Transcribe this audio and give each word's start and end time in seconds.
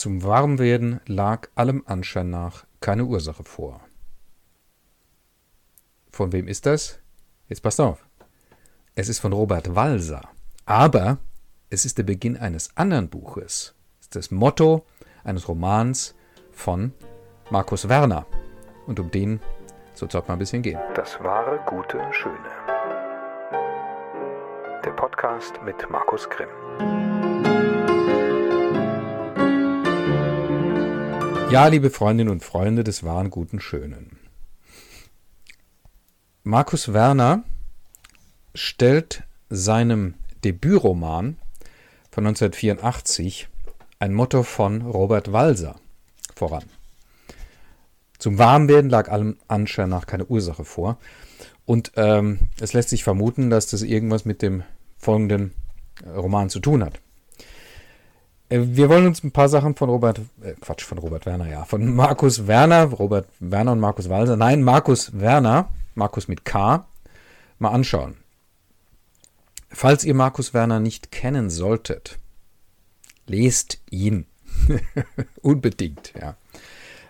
Zum 0.00 0.22
Warmwerden 0.24 1.02
lag 1.04 1.50
allem 1.56 1.82
Anschein 1.84 2.30
nach 2.30 2.64
keine 2.80 3.04
Ursache 3.04 3.44
vor. 3.44 3.82
Von 6.10 6.32
wem 6.32 6.48
ist 6.48 6.64
das? 6.64 7.00
Jetzt 7.48 7.60
passt 7.60 7.82
auf. 7.82 8.08
Es 8.94 9.10
ist 9.10 9.18
von 9.18 9.34
Robert 9.34 9.74
Walser. 9.74 10.22
Aber 10.64 11.18
es 11.68 11.84
ist 11.84 11.98
der 11.98 12.04
Beginn 12.04 12.38
eines 12.38 12.74
anderen 12.78 13.10
Buches. 13.10 13.74
Es 14.00 14.06
ist 14.06 14.16
das 14.16 14.30
Motto 14.30 14.86
eines 15.22 15.46
Romans 15.46 16.14
von 16.50 16.94
Markus 17.50 17.86
Werner. 17.86 18.24
Und 18.86 18.98
um 19.00 19.10
den 19.10 19.38
soll 19.92 20.08
es 20.08 20.14
heute 20.14 20.28
mal 20.28 20.32
ein 20.36 20.38
bisschen 20.38 20.62
gehen. 20.62 20.80
Das 20.94 21.22
wahre, 21.22 21.60
gute, 21.66 22.00
schöne. 22.10 22.38
Der 24.82 24.92
Podcast 24.92 25.60
mit 25.62 25.90
Markus 25.90 26.26
Grimm. 26.30 27.09
Ja, 31.50 31.66
liebe 31.66 31.90
Freundinnen 31.90 32.30
und 32.30 32.44
Freunde 32.44 32.84
des 32.84 33.02
wahren, 33.02 33.28
guten, 33.28 33.58
schönen. 33.58 34.20
Markus 36.44 36.92
Werner 36.92 37.42
stellt 38.54 39.24
seinem 39.48 40.14
Debütroman 40.44 41.38
von 42.12 42.24
1984 42.24 43.48
ein 43.98 44.14
Motto 44.14 44.44
von 44.44 44.82
Robert 44.82 45.32
Walser 45.32 45.74
voran. 46.36 46.62
Zum 48.20 48.38
Warmwerden 48.38 48.88
lag 48.88 49.10
allem 49.10 49.36
Anschein 49.48 49.88
nach 49.88 50.06
keine 50.06 50.26
Ursache 50.26 50.64
vor. 50.64 50.98
Und 51.66 51.90
ähm, 51.96 52.38
es 52.60 52.74
lässt 52.74 52.90
sich 52.90 53.02
vermuten, 53.02 53.50
dass 53.50 53.66
das 53.66 53.82
irgendwas 53.82 54.24
mit 54.24 54.40
dem 54.40 54.62
folgenden 54.98 55.52
Roman 56.06 56.48
zu 56.48 56.60
tun 56.60 56.84
hat. 56.84 57.00
Äh, 58.50 58.60
wir 58.62 58.90
wollen 58.90 59.06
uns 59.06 59.24
ein 59.24 59.30
paar 59.30 59.48
Sachen 59.48 59.74
von 59.74 59.88
Robert, 59.88 60.20
äh, 60.42 60.52
Quatsch, 60.60 60.84
von 60.84 60.98
Robert 60.98 61.24
Werner, 61.24 61.48
ja, 61.48 61.64
von 61.64 61.94
Markus 61.94 62.46
Werner, 62.46 62.84
Robert 62.84 63.28
Werner 63.38 63.72
und 63.72 63.80
Markus 63.80 64.10
Walser, 64.10 64.36
nein, 64.36 64.62
Markus 64.62 65.18
Werner, 65.18 65.70
Markus 65.94 66.28
mit 66.28 66.44
K, 66.44 66.86
mal 67.58 67.70
anschauen. 67.70 68.16
Falls 69.70 70.04
ihr 70.04 70.14
Markus 70.14 70.52
Werner 70.52 70.80
nicht 70.80 71.12
kennen 71.12 71.48
solltet, 71.48 72.18
lest 73.26 73.80
ihn. 73.88 74.26
Unbedingt, 75.42 76.12
ja. 76.20 76.36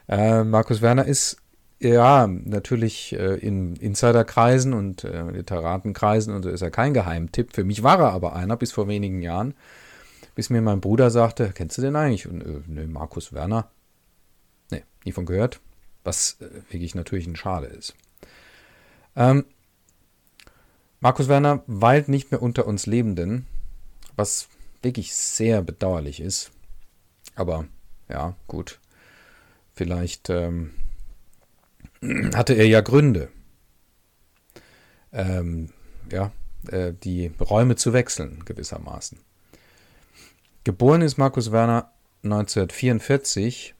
Äh, 0.08 0.44
Markus 0.44 0.82
Werner 0.82 1.06
ist 1.06 1.38
ja 1.78 2.26
natürlich 2.26 3.14
äh, 3.14 3.36
in 3.36 3.76
Insiderkreisen 3.76 4.74
und 4.74 5.04
äh, 5.04 5.30
Literatenkreisen 5.30 6.34
und 6.34 6.42
so 6.42 6.50
ist 6.50 6.60
er 6.60 6.70
kein 6.70 6.92
Geheimtipp. 6.92 7.54
Für 7.54 7.64
mich 7.64 7.82
war 7.82 7.98
er 7.98 8.12
aber 8.12 8.36
einer 8.36 8.56
bis 8.56 8.72
vor 8.72 8.88
wenigen 8.88 9.22
Jahren, 9.22 9.54
bis 10.40 10.48
mir 10.48 10.62
mein 10.62 10.80
Bruder 10.80 11.10
sagte, 11.10 11.52
kennst 11.52 11.76
du 11.76 11.82
den 11.82 11.96
eigentlich? 11.96 12.26
Und 12.26 12.40
äh, 12.40 12.62
ne, 12.66 12.86
Markus 12.86 13.34
Werner? 13.34 13.70
Ne, 14.70 14.84
nie 15.04 15.12
von 15.12 15.26
gehört. 15.26 15.60
Was 16.02 16.38
äh, 16.40 16.62
wirklich 16.70 16.94
natürlich 16.94 17.26
ein 17.26 17.36
Schade 17.36 17.66
ist. 17.66 17.94
Ähm, 19.14 19.44
Markus 20.98 21.28
Werner 21.28 21.62
weilt 21.66 22.08
nicht 22.08 22.30
mehr 22.30 22.40
unter 22.40 22.66
uns 22.66 22.86
Lebenden, 22.86 23.46
was 24.16 24.48
wirklich 24.80 25.14
sehr 25.14 25.60
bedauerlich 25.60 26.20
ist. 26.20 26.52
Aber 27.34 27.66
ja, 28.08 28.34
gut. 28.46 28.80
Vielleicht 29.74 30.30
ähm, 30.30 30.70
hatte 32.34 32.54
er 32.54 32.66
ja 32.66 32.80
Gründe, 32.80 33.28
ähm, 35.12 35.68
ja, 36.10 36.32
äh, 36.68 36.94
die 36.94 37.30
Räume 37.38 37.76
zu 37.76 37.92
wechseln, 37.92 38.42
gewissermaßen. 38.46 39.18
Geboren 40.62 41.00
ist 41.00 41.16
Markus 41.16 41.52
Werner 41.52 41.90
1944 42.22 43.74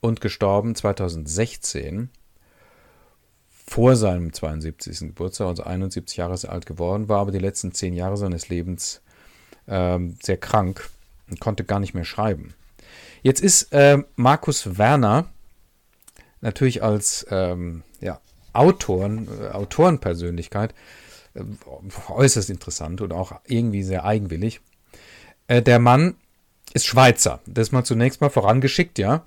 und 0.00 0.20
gestorben 0.20 0.74
2016, 0.74 2.10
vor 3.48 3.96
seinem 3.96 4.34
72. 4.34 4.98
Geburtstag, 4.98 5.46
also 5.46 5.62
71 5.62 6.18
Jahre 6.18 6.36
alt 6.46 6.66
geworden, 6.66 7.08
war 7.08 7.20
aber 7.20 7.30
die 7.30 7.38
letzten 7.38 7.72
zehn 7.72 7.94
Jahre 7.94 8.18
seines 8.18 8.50
Lebens 8.50 9.00
ähm, 9.66 10.18
sehr 10.22 10.36
krank 10.36 10.90
und 11.30 11.40
konnte 11.40 11.64
gar 11.64 11.80
nicht 11.80 11.94
mehr 11.94 12.04
schreiben. 12.04 12.52
Jetzt 13.22 13.40
ist 13.40 13.72
äh, 13.72 14.02
Markus 14.14 14.76
Werner 14.76 15.30
natürlich 16.42 16.82
als 16.82 17.26
ähm, 17.30 17.82
ja, 18.02 18.20
Autoren, 18.52 19.26
äh, 19.40 19.48
Autorenpersönlichkeit 19.48 20.74
äh, 21.32 21.44
äußerst 22.10 22.50
interessant 22.50 23.00
und 23.00 23.14
auch 23.14 23.40
irgendwie 23.46 23.84
sehr 23.84 24.04
eigenwillig. 24.04 24.60
Äh, 25.52 25.60
der 25.60 25.78
Mann 25.78 26.14
ist 26.72 26.86
Schweizer. 26.86 27.40
Das 27.44 27.72
mal 27.72 27.84
zunächst 27.84 28.22
mal 28.22 28.30
vorangeschickt, 28.30 28.98
ja. 28.98 29.26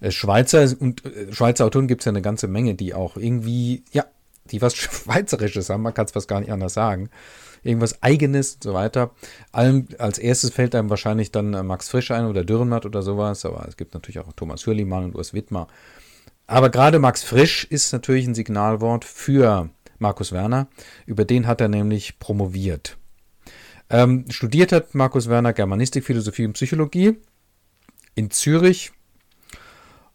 Äh, 0.00 0.12
Schweizer 0.12 0.68
und 0.78 1.04
äh, 1.04 1.32
Schweizer 1.32 1.64
Autoren 1.64 1.88
gibt 1.88 2.02
es 2.02 2.04
ja 2.04 2.10
eine 2.10 2.22
ganze 2.22 2.46
Menge, 2.46 2.76
die 2.76 2.94
auch 2.94 3.16
irgendwie, 3.16 3.82
ja, 3.90 4.04
die 4.52 4.62
was 4.62 4.76
Schweizerisches 4.76 5.70
haben, 5.70 5.82
man 5.82 5.92
kann 5.92 6.04
es 6.04 6.12
fast 6.12 6.28
gar 6.28 6.38
nicht 6.38 6.52
anders 6.52 6.74
sagen 6.74 7.10
irgendwas 7.64 8.02
Eigenes 8.02 8.54
und 8.54 8.64
so 8.64 8.74
weiter. 8.74 9.12
Allem, 9.52 9.86
als 9.98 10.18
erstes 10.18 10.50
fällt 10.50 10.74
einem 10.74 10.90
wahrscheinlich 10.90 11.30
dann 11.30 11.50
Max 11.64 11.88
Frisch 11.88 12.10
ein 12.10 12.26
oder 12.26 12.42
Dürrenmatt 12.42 12.86
oder 12.86 13.02
sowas, 13.02 13.44
aber 13.44 13.64
es 13.68 13.76
gibt 13.76 13.94
natürlich 13.94 14.18
auch 14.18 14.32
Thomas 14.32 14.66
Hürlimann 14.66 15.04
und 15.04 15.14
Urs 15.14 15.32
Wittmer. 15.32 15.68
Aber 16.48 16.70
gerade 16.70 16.98
Max 16.98 17.22
Frisch 17.22 17.62
ist 17.62 17.92
natürlich 17.92 18.26
ein 18.26 18.34
Signalwort 18.34 19.04
für 19.04 19.70
Markus 20.00 20.32
Werner. 20.32 20.66
Über 21.06 21.24
den 21.24 21.46
hat 21.46 21.60
er 21.60 21.68
nämlich 21.68 22.18
promoviert. 22.18 22.98
Ähm, 23.92 24.24
studiert 24.30 24.72
hat 24.72 24.94
Markus 24.94 25.28
Werner 25.28 25.52
Germanistik, 25.52 26.04
Philosophie 26.04 26.46
und 26.46 26.54
Psychologie 26.54 27.18
in 28.14 28.30
Zürich. 28.30 28.90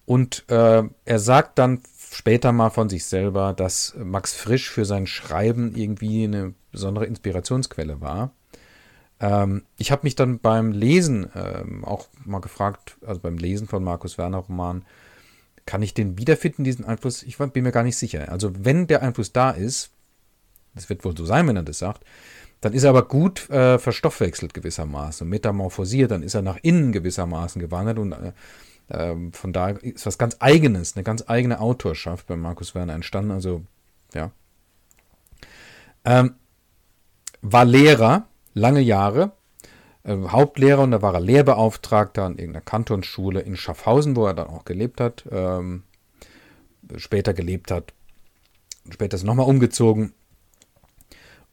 Und 0.05 0.45
äh, 0.49 0.83
er 1.05 1.19
sagt 1.19 1.59
dann 1.59 1.81
später 2.11 2.51
mal 2.51 2.71
von 2.71 2.89
sich 2.89 3.05
selber, 3.05 3.53
dass 3.53 3.93
Max 3.97 4.33
Frisch 4.33 4.69
für 4.69 4.85
sein 4.85 5.05
Schreiben 5.05 5.75
irgendwie 5.75 6.23
eine 6.23 6.55
besondere 6.71 7.05
Inspirationsquelle 7.05 8.01
war. 8.01 8.31
Ähm, 9.19 9.63
ich 9.77 9.91
habe 9.91 10.03
mich 10.03 10.15
dann 10.15 10.39
beim 10.39 10.71
Lesen 10.71 11.29
ähm, 11.35 11.85
auch 11.85 12.07
mal 12.25 12.39
gefragt, 12.39 12.97
also 13.05 13.19
beim 13.19 13.37
Lesen 13.37 13.67
von 13.67 13.83
Markus 13.83 14.17
Werner 14.17 14.39
Roman, 14.39 14.85
kann 15.67 15.83
ich 15.83 15.93
den 15.93 16.17
wiederfinden, 16.17 16.63
diesen 16.63 16.85
Einfluss? 16.85 17.21
Ich 17.23 17.37
bin 17.37 17.63
mir 17.63 17.71
gar 17.71 17.83
nicht 17.83 17.97
sicher. 17.97 18.31
Also 18.31 18.53
wenn 18.57 18.87
der 18.87 19.03
Einfluss 19.03 19.33
da 19.33 19.51
ist, 19.51 19.91
das 20.73 20.89
wird 20.89 21.03
wohl 21.03 21.15
so 21.15 21.25
sein, 21.25 21.47
wenn 21.47 21.57
er 21.57 21.63
das 21.63 21.79
sagt, 21.79 22.03
dann 22.67 22.73
ist 22.73 22.83
er 22.83 22.89
aber 22.89 23.07
gut 23.07 23.49
äh, 23.49 23.79
verstoffwechselt 23.79 24.53
gewissermaßen, 24.53 25.27
metamorphosiert, 25.27 26.11
dann 26.11 26.21
ist 26.21 26.33
er 26.33 26.41
nach 26.41 26.57
innen 26.61 26.91
gewissermaßen 26.91 27.61
gewandert 27.61 27.97
und 27.97 28.11
äh, 28.11 28.33
ähm, 28.89 29.31
von 29.31 29.53
daher 29.53 29.81
ist 29.81 30.05
was 30.05 30.17
ganz 30.17 30.35
Eigenes, 30.39 30.97
eine 30.97 31.05
ganz 31.05 31.23
eigene 31.27 31.61
Autorschaft 31.61 32.27
bei 32.27 32.35
Markus 32.35 32.75
Werner 32.75 32.93
entstanden. 32.93 33.31
Also, 33.31 33.61
ja. 34.13 34.31
Ähm, 36.03 36.35
war 37.41 37.63
Lehrer, 37.63 38.27
lange 38.53 38.81
Jahre, 38.81 39.31
äh, 40.03 40.17
Hauptlehrer 40.27 40.83
und 40.83 40.91
da 40.91 41.01
war 41.01 41.13
er 41.13 41.21
Lehrbeauftragter 41.21 42.23
an 42.23 42.37
irgendeiner 42.37 42.65
Kantonsschule 42.65 43.39
in 43.39 43.55
Schaffhausen, 43.55 44.17
wo 44.17 44.25
er 44.25 44.33
dann 44.33 44.47
auch 44.47 44.65
gelebt 44.65 44.99
hat, 44.99 45.23
ähm, 45.31 45.83
später 46.97 47.33
gelebt 47.33 47.71
hat. 47.71 47.93
Später 48.89 49.15
ist 49.15 49.23
er 49.23 49.27
nochmal 49.27 49.47
umgezogen 49.47 50.11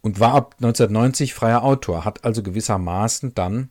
und 0.04 0.20
war 0.20 0.34
ab 0.34 0.56
1990 0.58 1.32
freier 1.32 1.64
Autor, 1.64 2.04
hat 2.04 2.24
also 2.26 2.42
gewissermaßen 2.42 3.34
dann 3.34 3.70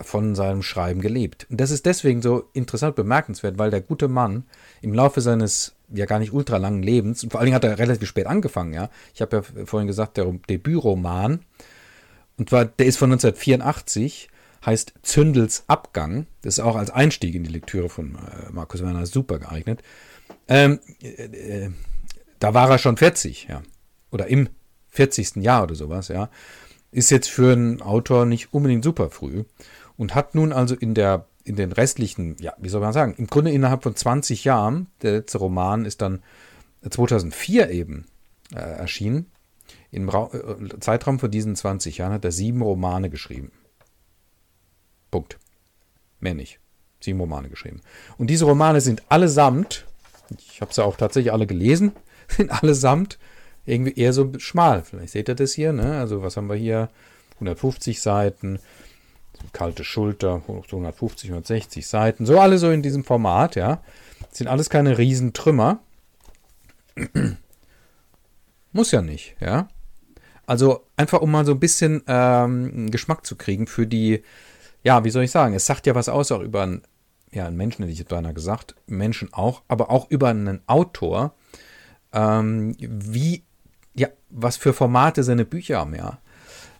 von 0.00 0.34
seinem 0.34 0.64
Schreiben 0.64 1.00
gelebt. 1.00 1.46
Und 1.48 1.60
das 1.60 1.70
ist 1.70 1.86
deswegen 1.86 2.22
so 2.22 2.48
interessant 2.54 2.96
bemerkenswert, 2.96 3.56
weil 3.56 3.70
der 3.70 3.80
gute 3.80 4.08
Mann 4.08 4.42
im 4.82 4.92
Laufe 4.92 5.20
seines 5.20 5.76
ja 5.94 6.06
gar 6.06 6.18
nicht 6.18 6.32
ultra 6.32 6.56
langen 6.56 6.82
Lebens, 6.82 7.22
und 7.22 7.30
vor 7.30 7.38
allen 7.38 7.46
Dingen 7.46 7.54
hat 7.54 7.62
er 7.62 7.78
relativ 7.78 8.08
spät 8.08 8.26
angefangen, 8.26 8.72
ja. 8.72 8.90
Ich 9.14 9.22
habe 9.22 9.36
ja 9.36 9.64
vorhin 9.64 9.86
gesagt, 9.86 10.16
der 10.16 10.24
Debütroman, 10.48 11.40
und 12.36 12.48
zwar, 12.48 12.64
der 12.64 12.86
ist 12.86 12.96
von 12.96 13.12
1984, 13.12 14.28
heißt 14.66 14.94
Zündels 15.02 15.62
Abgang. 15.68 16.26
Das 16.42 16.54
ist 16.54 16.64
auch 16.64 16.74
als 16.74 16.90
Einstieg 16.90 17.36
in 17.36 17.44
die 17.44 17.52
Lektüre 17.52 17.88
von 17.88 18.16
äh, 18.16 18.50
Markus 18.50 18.82
Werner 18.82 19.06
super 19.06 19.38
geeignet. 19.38 19.82
Ähm, 20.48 20.80
äh, 21.00 21.06
äh, 21.06 21.70
da 22.40 22.54
war 22.54 22.68
er 22.68 22.78
schon 22.78 22.96
40, 22.96 23.46
ja. 23.48 23.62
Oder 24.10 24.26
im 24.26 24.48
40. 24.90 25.36
Jahr 25.36 25.64
oder 25.64 25.74
sowas, 25.74 26.08
ja. 26.08 26.28
Ist 26.92 27.10
jetzt 27.10 27.30
für 27.30 27.52
einen 27.52 27.82
Autor 27.82 28.26
nicht 28.26 28.52
unbedingt 28.52 28.84
super 28.84 29.10
früh 29.10 29.44
und 29.96 30.14
hat 30.14 30.34
nun 30.34 30.52
also 30.52 30.74
in 30.74 30.94
der 30.94 31.26
in 31.44 31.56
den 31.56 31.72
restlichen, 31.72 32.36
ja, 32.38 32.52
wie 32.58 32.68
soll 32.68 32.80
man 32.80 32.92
sagen, 32.92 33.14
im 33.16 33.26
Grunde 33.26 33.50
innerhalb 33.50 33.82
von 33.82 33.96
20 33.96 34.44
Jahren, 34.44 34.88
der 35.02 35.12
letzte 35.12 35.38
Roman 35.38 35.84
ist 35.84 36.02
dann 36.02 36.22
2004 36.88 37.70
eben 37.70 38.06
äh, 38.54 38.58
erschienen. 38.60 39.26
Im 39.90 40.08
Ra 40.08 40.30
äh, 40.32 40.78
Zeitraum 40.80 41.18
von 41.18 41.30
diesen 41.30 41.56
20 41.56 41.98
Jahren 41.98 42.12
hat 42.12 42.24
er 42.24 42.32
sieben 42.32 42.62
Romane 42.62 43.10
geschrieben. 43.10 43.52
Punkt. 45.10 45.38
Mehr 46.20 46.34
nicht. 46.34 46.60
Sieben 47.00 47.20
Romane 47.20 47.48
geschrieben. 47.48 47.80
Und 48.18 48.28
diese 48.28 48.44
Romane 48.44 48.80
sind 48.80 49.02
allesamt, 49.08 49.86
ich 50.38 50.60
habe 50.60 50.72
sie 50.72 50.84
auch 50.84 50.96
tatsächlich 50.96 51.32
alle 51.32 51.46
gelesen, 51.46 51.92
sind 52.28 52.50
allesamt 52.50 53.18
irgendwie 53.70 53.94
eher 53.94 54.12
so 54.12 54.32
schmal. 54.38 54.82
Vielleicht 54.82 55.12
seht 55.12 55.28
ihr 55.28 55.34
das 55.34 55.52
hier, 55.52 55.72
ne? 55.72 55.98
Also 55.98 56.22
was 56.22 56.36
haben 56.36 56.48
wir 56.48 56.56
hier? 56.56 56.90
150 57.40 58.00
Seiten, 58.00 58.58
kalte 59.52 59.84
Schulter, 59.84 60.42
150, 60.46 61.30
160 61.30 61.86
Seiten, 61.86 62.26
so 62.26 62.38
alle 62.38 62.58
so 62.58 62.70
in 62.70 62.82
diesem 62.82 63.04
Format, 63.04 63.56
ja. 63.56 63.82
Das 64.28 64.38
sind 64.38 64.48
alles 64.48 64.70
keine 64.70 64.98
Riesentrümmer. 64.98 65.80
Muss 68.72 68.92
ja 68.92 69.02
nicht, 69.02 69.36
ja. 69.40 69.68
Also 70.46 70.86
einfach, 70.96 71.20
um 71.20 71.30
mal 71.30 71.46
so 71.46 71.52
ein 71.52 71.60
bisschen 71.60 72.02
ähm, 72.06 72.90
Geschmack 72.90 73.24
zu 73.24 73.36
kriegen 73.36 73.66
für 73.66 73.86
die, 73.86 74.22
ja, 74.82 75.04
wie 75.04 75.10
soll 75.10 75.24
ich 75.24 75.30
sagen, 75.30 75.54
es 75.54 75.66
sagt 75.66 75.86
ja 75.86 75.94
was 75.94 76.08
aus 76.08 76.32
auch 76.32 76.40
über 76.40 76.62
einen, 76.62 76.82
ja, 77.32 77.46
einen 77.46 77.56
Menschen, 77.56 77.82
hätte 77.82 77.92
ich 77.92 78.00
jetzt 78.00 78.08
beinahe 78.08 78.34
gesagt, 78.34 78.74
Menschen 78.86 79.32
auch, 79.32 79.62
aber 79.68 79.90
auch 79.90 80.10
über 80.10 80.28
einen 80.28 80.60
Autor, 80.66 81.34
ähm, 82.12 82.74
wie, 82.78 83.44
ja, 83.94 84.08
was 84.30 84.56
für 84.56 84.72
Formate 84.72 85.22
seine 85.22 85.44
Bücher 85.44 85.78
haben, 85.78 85.94
ja. 85.94 86.18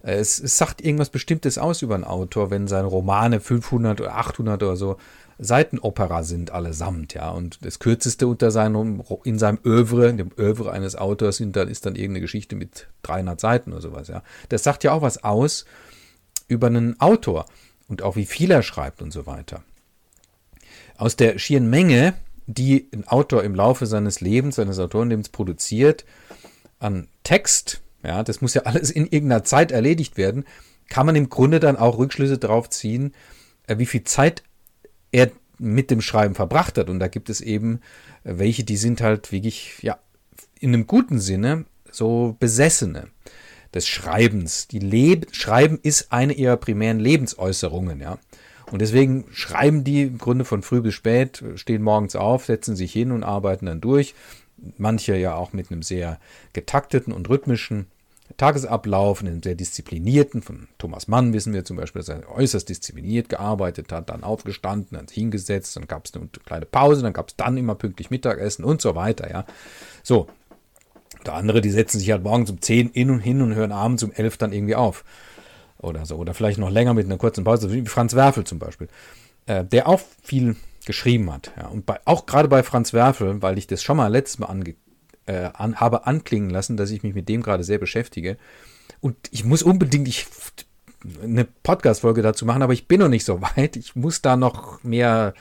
Es, 0.03 0.39
es, 0.39 0.57
sagt 0.57 0.83
irgendwas 0.83 1.11
Bestimmtes 1.11 1.59
aus 1.59 1.83
über 1.83 1.95
einen 1.95 2.05
Autor, 2.05 2.51
wenn 2.51 2.69
seine 2.69 2.87
Romane 2.87 3.39
500 3.39 4.01
oder 4.01 4.17
800 4.17 4.63
oder 4.63 4.77
so 4.77 4.97
Seitenopera 5.39 6.23
sind 6.23 6.51
allesamt, 6.51 7.15
ja. 7.15 7.31
Und 7.31 7.65
das 7.65 7.79
kürzeste 7.79 8.27
unter 8.27 8.51
seinem, 8.51 9.03
in 9.25 9.39
seinem 9.39 9.59
Övre, 9.65 10.09
in 10.09 10.19
dem 10.19 10.31
Övre 10.39 10.73
eines 10.73 10.97
Autors, 10.97 11.37
sind 11.37 11.57
dann, 11.57 11.69
ist 11.69 11.87
dann 11.87 11.97
irgendeine 11.97 12.21
Geschichte 12.21 12.57
mit 12.57 12.89
300 13.03 13.41
Seiten 13.41 13.73
oder 13.73 13.83
sowas, 13.83 14.09
ja. 14.09 14.23
Das 14.49 14.63
sagt 14.63 14.85
ja 14.85 14.93
auch 14.93 15.03
was 15.03 15.25
aus 15.25 15.65
über 16.49 16.67
einen 16.67 17.01
Autor 17.01 17.47
und 17.89 18.03
auch 18.03 18.17
wie 18.17 18.27
viel 18.27 18.51
er 18.51 18.63
schreibt 18.63 19.03
und 19.03 19.13
so 19.13 19.27
weiter. 19.27 19.63
Aus 20.97 21.17
der 21.17 21.39
schieren 21.39 21.71
Menge, 21.71 22.15
die 22.47 22.89
ein 22.93 23.07
Autor 23.09 23.43
im 23.43 23.55
Laufe 23.55 23.87
seines 23.87 24.21
Lebens, 24.21 24.57
seines 24.57 24.79
Autorenlebens 24.79 25.31
produziert, 25.31 26.05
an 26.81 27.07
Text, 27.23 27.81
ja, 28.03 28.25
das 28.25 28.41
muss 28.41 28.55
ja 28.55 28.63
alles 28.63 28.91
in 28.91 29.05
irgendeiner 29.05 29.45
Zeit 29.45 29.71
erledigt 29.71 30.17
werden, 30.17 30.45
kann 30.89 31.07
man 31.07 31.15
im 31.15 31.31
Grunde 31.31 31.61
dann 31.61 31.77
auch 31.77 31.99
Rückschlüsse 31.99 32.39
darauf 32.39 32.69
ziehen, 32.69 33.15
äh, 33.67 33.79
wie 33.79 33.87
viel 33.87 34.03
Zeit 34.05 34.43
er 35.13 35.31
mit 35.59 35.91
dem 35.91 36.01
Schreiben 36.01 36.35
verbracht 36.35 36.79
hat. 36.79 36.91
Und 36.91 36.99
da 36.99 37.09
gibt 37.09 37.31
es 37.31 37.41
eben 37.41 37.81
äh, 38.25 38.39
welche, 38.39 38.65
die 38.65 38.77
sind 38.77 39.01
halt 39.01 39.31
wirklich, 39.33 39.79
ja, 39.83 39.99
in 40.59 40.75
einem 40.75 40.87
guten 40.87 41.21
Sinne 41.21 41.65
so 41.91 42.37
Besessene 42.39 43.09
des 43.75 43.87
Schreibens. 43.87 44.69
Die 44.69 44.79
Leb 44.79 45.35
Schreiben 45.35 45.79
ist 45.83 46.13
eine 46.13 46.33
ihrer 46.33 46.57
primären 46.57 46.99
Lebensäußerungen, 47.01 48.01
ja. 48.01 48.19
Und 48.71 48.81
deswegen 48.81 49.25
schreiben 49.33 49.83
die 49.83 50.03
im 50.03 50.19
Grunde 50.19 50.45
von 50.45 50.63
früh 50.63 50.81
bis 50.81 50.95
spät, 50.95 51.43
stehen 51.57 51.83
morgens 51.83 52.15
auf, 52.15 52.45
setzen 52.45 52.77
sich 52.77 52.93
hin 52.93 53.11
und 53.11 53.25
arbeiten 53.25 53.67
dann 53.67 53.81
durch. 53.81 54.15
Manche 54.77 55.17
ja 55.17 55.35
auch 55.35 55.53
mit 55.53 55.71
einem 55.71 55.83
sehr 55.83 56.19
getakteten 56.53 57.13
und 57.13 57.29
rhythmischen 57.29 57.87
Tagesablauf, 58.37 59.21
einen 59.21 59.43
sehr 59.43 59.55
disziplinierten, 59.55 60.43
von 60.43 60.69
Thomas 60.79 61.09
Mann 61.09 61.33
wissen 61.33 61.53
wir 61.53 61.65
zum 61.65 61.77
Beispiel, 61.77 62.01
dass 62.01 62.09
er 62.09 62.29
äußerst 62.31 62.69
diszipliniert 62.69 63.29
gearbeitet 63.29 63.93
hat, 63.93 64.09
dann 64.09 64.23
aufgestanden, 64.23 64.97
dann 64.97 65.07
hingesetzt, 65.11 65.77
dann 65.77 65.89
gab 65.89 66.07
es 66.07 66.15
eine 66.15 66.29
kleine 66.45 66.67
Pause, 66.67 67.03
dann 67.03 67.13
gab 67.13 67.29
es 67.29 67.37
dann 67.37 67.57
immer 67.57 67.75
pünktlich 67.75 68.11
Mittagessen 68.11 68.65
und 68.65 68.81
so 68.81 68.95
weiter, 68.95 69.31
ja. 69.31 69.45
So. 70.03 70.29
Der 71.27 71.35
andere, 71.35 71.61
die 71.61 71.71
setzen 71.71 71.99
sich 71.99 72.11
halt 72.13 72.23
morgens 72.23 72.51
um 72.51 72.63
10 72.63 72.91
in 72.91 73.11
und 73.11 73.21
hin 73.21 73.43
und 73.43 73.55
hören 73.55 73.73
abends 73.73 74.03
um 74.03 74.13
11 74.13 74.39
dann 74.39 74.53
irgendwie 74.53 74.77
auf. 74.77 75.05
Oder 75.77 76.07
so. 76.07 76.17
Oder 76.17 76.33
vielleicht 76.33 76.59
noch 76.59 76.71
länger 76.71 76.95
mit 76.95 77.05
einer 77.05 77.19
kurzen 77.19 77.45
Pause, 77.45 77.71
wie 77.71 77.85
Franz 77.85 78.15
Werfel 78.15 78.45
zum 78.45 78.59
Beispiel. 78.59 78.89
Äh, 79.45 79.65
der 79.65 79.87
auch 79.87 80.01
viel 80.23 80.57
geschrieben 80.87 81.33
hat. 81.33 81.53
Ja. 81.57 81.69
Und 81.69 81.87
bei, 81.87 82.01
auch 82.05 82.27
gerade 82.27 82.49
bei 82.49 82.63
Franz 82.63 82.93
Werfel, 82.93 83.43
weil 83.43 83.59
ich 83.59 83.67
das 83.67 83.83
schon 83.83 83.97
mal 83.97 84.09
letztes 84.09 84.39
Mal 84.39 84.47
ange 84.47 84.75
äh, 85.27 85.51
an, 85.53 85.77
habe 85.77 86.07
anklingen 86.07 86.51
lassen, 86.51 86.77
dass 86.77 86.91
ich 86.91 87.03
mich 87.03 87.15
mit 87.15 87.29
dem 87.29 87.43
gerade 87.43 87.65
sehr 87.65 87.79
beschäftige. 87.79 88.37
Und 89.01 89.17
ich 89.31 89.45
muss 89.45 89.63
unbedingt 89.63 90.09
ich, 90.09 90.27
eine 91.23 91.45
Podcast-Folge 91.45 92.23
dazu 92.23 92.45
machen, 92.45 92.63
aber 92.63 92.73
ich 92.73 92.89
bin 92.89 93.01
noch 93.01 93.09
nicht 93.09 93.25
so 93.25 93.41
weit. 93.41 93.77
Ich 93.77 93.97
muss 93.97 94.23
da 94.23 94.37
noch 94.37 94.83
mehr 94.83 95.35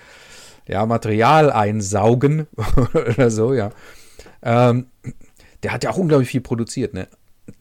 ja, 0.68 0.86
Material 0.86 1.52
einsaugen 1.52 2.48
oder 2.94 3.32
so, 3.32 3.54
ja. 3.54 3.72
Ähm, 4.42 4.88
der 5.64 5.74
hat 5.74 5.84
ja 5.84 5.90
auch 5.90 5.98
unglaublich 5.98 6.30
viel 6.30 6.42
produziert, 6.42 6.94
ne? 6.94 7.08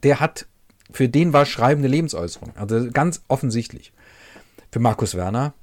Der 0.02 0.20
hat, 0.20 0.46
für 0.92 1.08
den 1.08 1.32
war 1.32 1.46
Schreiben 1.46 1.80
eine 1.80 1.88
Lebensäußerung. 1.88 2.52
Also 2.56 2.90
ganz 2.92 3.22
offensichtlich. 3.28 3.92
Für 4.70 4.80
Markus 4.80 5.14
Werner 5.14 5.54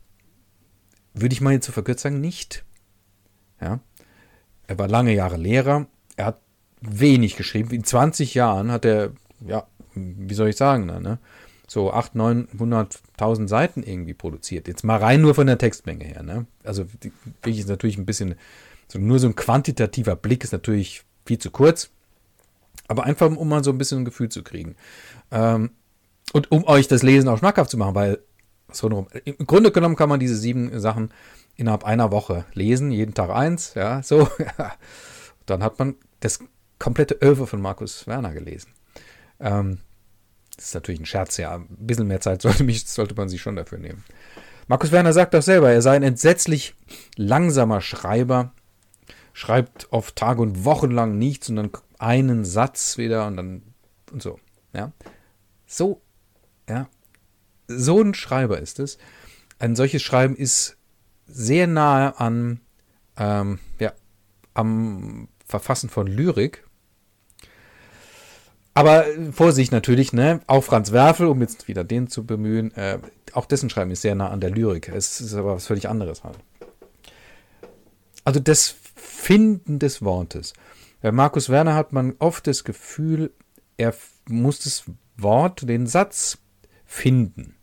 würde 1.16 1.34
ich 1.34 1.42
mal 1.42 1.54
jetzt 1.54 1.66
zu 1.66 1.72
verkürzt 1.72 2.04
sagen, 2.04 2.22
nicht. 2.22 2.64
Ja. 3.62 3.80
Er 4.68 4.78
war 4.78 4.88
lange 4.88 5.14
Jahre 5.14 5.38
Lehrer. 5.38 5.88
Er 6.16 6.26
hat 6.26 6.42
wenig 6.82 7.36
geschrieben. 7.36 7.72
In 7.72 7.84
20 7.84 8.34
Jahren 8.34 8.72
hat 8.72 8.86
er, 8.86 9.12
ja, 9.46 9.66
wie 9.96 10.34
soll 10.34 10.50
ich 10.50 10.58
sagen, 10.58 10.86
ne? 10.86 11.20
so 11.68 11.92
800, 11.92 12.54
900.000 12.54 13.48
Seiten 13.48 13.84
irgendwie 13.84 14.14
produziert. 14.14 14.68
Jetzt 14.68 14.84
mal 14.84 14.98
rein 14.98 15.22
nur 15.22 15.34
von 15.34 15.48
der 15.48 15.58
Textmenge 15.58 16.06
her. 16.06 16.22
Ne? 16.22 16.46
Also 16.64 16.86
wirklich 16.94 17.60
ist 17.60 17.70
natürlich 17.70 17.98
ein 17.98 18.06
bisschen, 18.06 18.36
so 18.88 19.00
nur 19.00 19.20
so 19.20 19.28
ein 19.28 19.36
quantitativer 19.36 20.16
Blick 20.16 20.44
ist 20.44 20.52
natürlich 20.52 21.04
viel 21.26 21.40
zu 21.40 21.50
kurz. 21.50 21.90
Aber 22.88 23.04
einfach, 23.04 23.36
um 23.36 23.50
mal 23.50 23.64
so 23.64 23.72
ein 23.72 23.78
bisschen 23.78 24.00
ein 24.00 24.06
Gefühl 24.06 24.30
zu 24.30 24.44
kriegen. 24.44 24.76
Ähm, 25.32 25.72
und 26.34 26.52
um 26.52 26.66
euch 26.66 26.88
das 26.88 27.02
Lesen 27.02 27.30
auch 27.30 27.40
schmackhaft 27.40 27.72
zu 27.72 27.78
machen, 27.78 27.96
weil 27.96 28.20
so 28.76 29.08
im 29.26 29.48
Grunde 29.48 29.72
genommen 29.72 29.96
kann 29.96 30.10
man 30.10 30.20
diese 30.20 30.36
sieben 30.36 30.80
Sachen 30.80 31.12
innerhalb 31.56 31.84
einer 31.84 32.12
Woche 32.12 32.46
lesen, 32.54 32.92
jeden 32.92 33.14
Tag 33.14 33.30
eins, 33.30 33.74
ja, 33.76 34.04
so. 34.04 34.28
Dann 35.46 35.64
hat 35.64 35.80
man 35.80 35.96
das 36.20 36.40
komplette 36.80 37.18
Öwe 37.22 37.48
von 37.48 37.62
Markus 37.62 38.08
Werner 38.08 38.34
gelesen. 38.34 38.72
Ähm, 39.40 39.80
das 40.56 40.68
ist 40.68 40.74
natürlich 40.74 41.00
ein 41.00 41.06
Scherz, 41.06 41.38
ja. 41.38 41.56
Ein 41.56 41.68
bisschen 41.70 42.08
mehr 42.08 42.22
Zeit 42.22 42.42
sollte, 42.42 42.64
mich, 42.64 42.88
sollte 42.88 43.16
man 43.16 43.30
sich 43.30 43.42
schon 43.42 43.56
dafür 43.56 43.78
nehmen. 43.78 44.04
Markus 44.68 44.92
Werner 44.92 45.14
sagt 45.14 45.34
doch 45.34 45.44
selber, 45.44 45.72
er 45.72 45.82
sei 45.82 45.96
ein 45.96 46.04
entsetzlich 46.04 46.76
langsamer 47.16 47.82
Schreiber, 47.82 48.52
schreibt 49.34 49.88
oft 49.92 50.16
Tage 50.16 50.42
und 50.42 50.66
Wochen 50.66 50.90
lang 50.90 51.18
nichts 51.18 51.50
und 51.50 51.58
dann 51.58 51.70
einen 52.00 52.46
Satz 52.46 52.98
wieder 52.98 53.28
und 53.28 53.38
dann 53.38 53.62
und 54.12 54.22
so. 54.22 54.40
Ja. 54.74 54.92
So, 55.68 56.02
ja. 56.68 56.88
So 57.68 58.02
ein 58.02 58.14
Schreiber 58.14 58.60
ist 58.60 58.80
es. 58.80 58.98
Ein 59.60 59.76
solches 59.76 60.02
Schreiben 60.02 60.36
ist 60.36 60.78
sehr 61.28 61.68
nahe 61.68 62.20
an, 62.20 62.60
ähm, 63.18 63.60
ja, 63.80 63.94
am 64.54 65.28
Verfassen 65.46 65.90
von 65.90 66.08
Lyrik. 66.08 66.64
Aber 68.74 69.06
Vorsicht 69.32 69.72
natürlich, 69.72 70.12
ne? 70.12 70.42
Auch 70.48 70.64
Franz 70.64 70.92
Werfel, 70.92 71.28
um 71.28 71.40
jetzt 71.42 71.70
wieder 71.70 71.86
den 71.86 72.08
zu 72.08 72.26
bemühen, 72.26 72.74
äh, 72.76 73.00
auch 73.32 73.46
dessen 73.46 73.70
Schreiben 73.70 73.92
ist 73.92 74.02
sehr 74.02 74.16
nah 74.16 74.30
an 74.30 74.42
der 74.42 74.50
Lyrik. 74.50 74.90
Es 74.90 75.22
ist 75.22 75.34
aber 75.34 75.56
was 75.56 75.68
völlig 75.68 75.88
anderes 75.88 76.24
halt. 76.24 76.38
Also 78.26 78.40
das 78.40 78.76
Finden 78.96 79.80
des 79.80 80.02
Wortes. 80.02 80.54
Bei 81.02 81.12
Markus 81.12 81.50
Werner 81.50 81.76
hat 81.76 81.94
man 81.94 82.16
oft 82.20 82.48
das 82.48 82.64
Gefühl, 82.64 83.32
er 83.78 83.94
muss 84.28 84.60
das 84.60 84.84
Wort, 85.18 85.70
den 85.70 85.88
Satz 85.88 86.40
finden. 86.86 87.55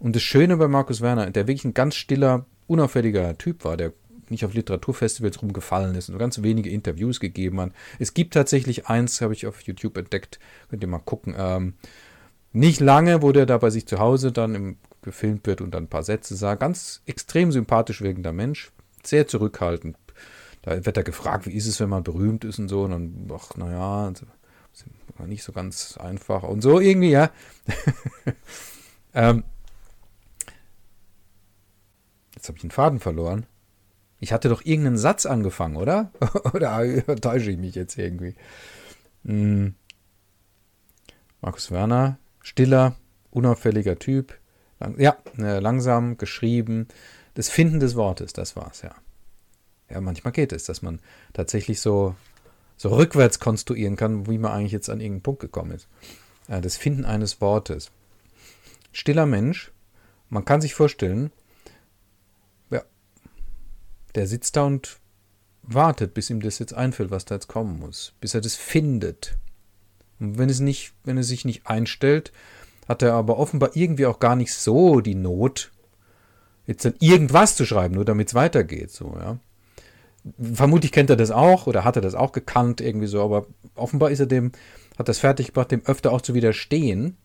Und 0.00 0.16
das 0.16 0.22
Schöne 0.22 0.56
bei 0.56 0.66
Markus 0.66 1.00
Werner, 1.00 1.30
der 1.30 1.46
wirklich 1.46 1.64
ein 1.64 1.74
ganz 1.74 1.94
stiller, 1.94 2.46
unauffälliger 2.66 3.36
Typ 3.38 3.64
war, 3.64 3.76
der 3.76 3.92
nicht 4.30 4.44
auf 4.44 4.54
Literaturfestivals 4.54 5.42
rumgefallen 5.42 5.94
ist 5.94 6.08
und 6.08 6.18
ganz 6.18 6.42
wenige 6.42 6.70
Interviews 6.70 7.20
gegeben 7.20 7.60
hat. 7.60 7.72
Es 7.98 8.14
gibt 8.14 8.34
tatsächlich 8.34 8.86
eins, 8.86 9.20
habe 9.20 9.34
ich 9.34 9.46
auf 9.46 9.60
YouTube 9.62 9.96
entdeckt, 9.96 10.38
könnt 10.68 10.82
ihr 10.82 10.88
mal 10.88 10.98
gucken. 10.98 11.34
Ähm, 11.36 11.74
nicht 12.52 12.80
lange, 12.80 13.22
wo 13.22 13.32
der 13.32 13.46
da 13.46 13.58
bei 13.58 13.70
sich 13.70 13.86
zu 13.86 13.98
Hause 13.98 14.32
dann 14.32 14.54
im, 14.54 14.76
gefilmt 15.02 15.46
wird 15.46 15.60
und 15.60 15.72
dann 15.72 15.84
ein 15.84 15.88
paar 15.88 16.02
Sätze 16.02 16.34
sagt. 16.34 16.60
Ganz 16.60 17.02
extrem 17.06 17.52
sympathisch 17.52 18.00
wirkender 18.00 18.32
Mensch, 18.32 18.72
sehr 19.02 19.26
zurückhaltend. 19.26 19.96
Da 20.62 20.84
wird 20.84 20.96
er 20.96 21.04
gefragt, 21.04 21.46
wie 21.46 21.52
ist 21.52 21.66
es, 21.66 21.80
wenn 21.80 21.88
man 21.88 22.02
berühmt 22.02 22.44
ist 22.44 22.58
und 22.58 22.68
so. 22.68 22.82
Und 22.82 22.90
dann, 22.90 23.30
ach, 23.34 23.56
naja, 23.56 24.12
nicht 25.26 25.42
so 25.42 25.52
ganz 25.52 25.96
einfach 25.98 26.42
und 26.42 26.62
so 26.62 26.80
irgendwie, 26.80 27.10
ja. 27.10 27.30
ähm, 29.14 29.44
jetzt 32.40 32.48
habe 32.48 32.56
ich 32.56 32.62
den 32.62 32.70
Faden 32.70 33.00
verloren. 33.00 33.44
Ich 34.18 34.32
hatte 34.32 34.48
doch 34.48 34.64
irgendeinen 34.64 34.96
Satz 34.96 35.26
angefangen, 35.26 35.76
oder? 35.76 36.10
oder 36.54 36.80
täusche 37.20 37.50
ich 37.50 37.58
mich 37.58 37.74
jetzt 37.74 37.98
irgendwie? 37.98 38.34
Hm. 39.26 39.74
Markus 41.42 41.70
Werner, 41.70 42.18
stiller, 42.40 42.96
unauffälliger 43.30 43.98
Typ. 43.98 44.38
Lang, 44.78 44.98
ja, 44.98 45.18
äh, 45.36 45.58
langsam 45.58 46.16
geschrieben. 46.16 46.88
Das 47.34 47.50
Finden 47.50 47.78
des 47.78 47.94
Wortes, 47.94 48.32
das 48.32 48.56
war's, 48.56 48.80
ja. 48.80 48.94
Ja, 49.90 50.00
manchmal 50.00 50.32
geht 50.32 50.52
es, 50.52 50.64
dass 50.64 50.80
man 50.80 51.00
tatsächlich 51.34 51.80
so, 51.80 52.14
so 52.78 52.88
rückwärts 52.88 53.38
konstruieren 53.38 53.96
kann, 53.96 54.26
wie 54.28 54.38
man 54.38 54.52
eigentlich 54.52 54.72
jetzt 54.72 54.88
an 54.88 55.00
irgendeinen 55.00 55.22
Punkt 55.22 55.40
gekommen 55.40 55.72
ist. 55.72 55.88
Äh, 56.48 56.62
das 56.62 56.78
Finden 56.78 57.04
eines 57.04 57.42
Wortes. 57.42 57.90
Stiller 58.92 59.26
Mensch, 59.26 59.72
man 60.30 60.46
kann 60.46 60.62
sich 60.62 60.72
vorstellen, 60.72 61.32
der 64.14 64.26
sitzt 64.26 64.56
da 64.56 64.64
und 64.64 64.98
wartet, 65.62 66.14
bis 66.14 66.30
ihm 66.30 66.40
das 66.40 66.58
jetzt 66.58 66.74
einfällt, 66.74 67.10
was 67.10 67.24
da 67.24 67.36
jetzt 67.36 67.48
kommen 67.48 67.78
muss, 67.78 68.14
bis 68.20 68.34
er 68.34 68.40
das 68.40 68.56
findet. 68.56 69.36
Und 70.18 70.38
wenn 70.38 70.48
es 70.48 70.60
nicht, 70.60 70.92
wenn 71.04 71.16
er 71.16 71.22
sich 71.22 71.44
nicht 71.44 71.66
einstellt, 71.66 72.32
hat 72.88 73.02
er 73.02 73.14
aber 73.14 73.38
offenbar 73.38 73.70
irgendwie 73.74 74.06
auch 74.06 74.18
gar 74.18 74.36
nicht 74.36 74.52
so 74.52 75.00
die 75.00 75.14
Not, 75.14 75.70
jetzt 76.66 76.84
dann 76.84 76.94
irgendwas 77.00 77.56
zu 77.56 77.64
schreiben, 77.64 77.94
nur 77.94 78.04
damit 78.04 78.28
es 78.28 78.34
weitergeht. 78.34 78.90
So, 78.90 79.16
ja. 79.18 79.38
Vermutlich 80.40 80.92
kennt 80.92 81.08
er 81.10 81.16
das 81.16 81.30
auch 81.30 81.66
oder 81.66 81.84
hat 81.84 81.96
er 81.96 82.02
das 82.02 82.14
auch 82.14 82.32
gekannt, 82.32 82.80
irgendwie 82.80 83.06
so, 83.06 83.22
aber 83.22 83.46
offenbar 83.74 84.10
ist 84.10 84.20
er 84.20 84.26
dem, 84.26 84.52
hat 84.98 85.08
das 85.08 85.18
fertig 85.18 85.48
gebracht, 85.48 85.70
dem 85.70 85.84
öfter 85.86 86.12
auch 86.12 86.20
zu 86.20 86.34
widerstehen. 86.34 87.16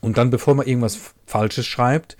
Und 0.00 0.16
dann, 0.16 0.30
bevor 0.30 0.54
man 0.54 0.66
irgendwas 0.66 0.98
Falsches 1.26 1.66
schreibt, 1.66 2.16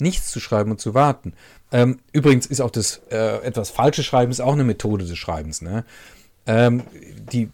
nichts 0.00 0.30
zu 0.30 0.40
schreiben 0.40 0.70
und 0.70 0.80
zu 0.80 0.94
warten. 0.94 1.34
Ähm, 1.72 2.00
übrigens 2.12 2.46
ist 2.46 2.60
auch 2.60 2.70
das 2.70 3.00
äh, 3.10 3.42
etwas 3.42 3.70
Falsches 3.70 4.06
Schreiben 4.06 4.30
ist 4.30 4.40
auch 4.40 4.52
eine 4.52 4.64
Methode 4.64 5.04
des 5.04 5.18
Schreibens. 5.18 5.62
Ne? 5.62 5.84
Ähm, 6.46 6.82
die, 7.32 7.50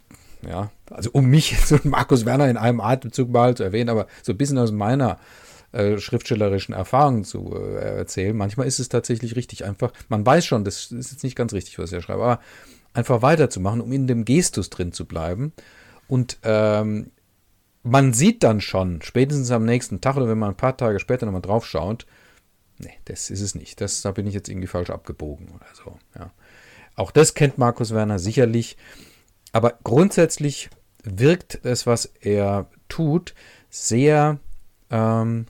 ja, 0.47 0.71
also 0.91 1.11
um 1.12 1.26
mich 1.26 1.53
jetzt 1.53 1.73
und 1.73 1.85
Markus 1.85 2.25
Werner 2.25 2.49
in 2.49 2.57
einem 2.57 2.81
Atemzug 2.81 3.31
mal 3.31 3.57
zu 3.57 3.62
erwähnen, 3.62 3.91
aber 3.91 4.07
so 4.23 4.33
ein 4.33 4.38
bisschen 4.38 4.59
aus 4.59 4.73
meiner 4.73 5.19
äh, 5.73 5.99
schriftstellerischen 5.99 6.75
Erfahrung 6.75 7.25
zu 7.25 7.55
äh, 7.55 7.99
erzählen. 7.99 8.37
Manchmal 8.37 8.67
ist 8.67 8.79
es 8.79 8.88
tatsächlich 8.88 9.37
richtig 9.37 9.65
einfach. 9.65 9.93
Man 10.09 10.25
weiß 10.25 10.47
schon, 10.47 10.65
das 10.65 10.93
ist 10.93 11.12
jetzt 11.12 11.25
nicht 11.25 11.37
ganz 11.37 11.53
richtig, 11.53 11.79
was 11.79 11.93
ich 11.93 12.03
schreibe, 12.03 12.23
aber 12.23 12.41
einfach 12.95 13.21
weiterzumachen, 13.23 13.81
um 13.81 13.93
in 13.93 14.07
dem 14.07 14.25
Gestus 14.25 14.71
drin 14.71 14.93
zu 14.93 15.05
bleiben. 15.05 15.53
Und 16.09 16.38
ähm, 16.45 17.11
man 17.83 18.12
sieht 18.12 18.43
dann 18.43 18.61
schon, 18.61 19.03
spätestens 19.03 19.50
am 19.50 19.65
nächsten 19.65 20.00
Tag 20.00 20.17
oder 20.17 20.29
wenn 20.29 20.38
man 20.38 20.50
ein 20.50 20.57
paar 20.57 20.76
Tage 20.76 20.99
später 20.99 21.26
nochmal 21.26 21.43
drauf 21.43 21.67
schaut, 21.67 22.07
nee, 22.78 22.95
das 23.04 23.30
ist 23.30 23.40
es 23.40 23.54
nicht. 23.54 23.80
Das, 23.80 24.02
da 24.02 24.11
bin 24.11 24.26
ich 24.26 24.35
jetzt 24.35 24.49
irgendwie 24.49 24.66
falsch 24.66 24.90
abgebogen 24.90 25.49
oder 25.49 25.66
so. 25.75 25.99
Ja. 26.18 26.30
Auch 26.95 27.11
das 27.11 27.35
kennt 27.35 27.59
Markus 27.59 27.92
Werner 27.92 28.18
sicherlich. 28.18 28.76
Aber 29.52 29.78
grundsätzlich 29.85 30.71
wirkt 31.02 31.64
es, 31.64 31.87
was 31.87 32.06
er 32.21 32.68
tut, 32.88 33.35
sehr 33.71 34.38
ähm, 34.90 35.47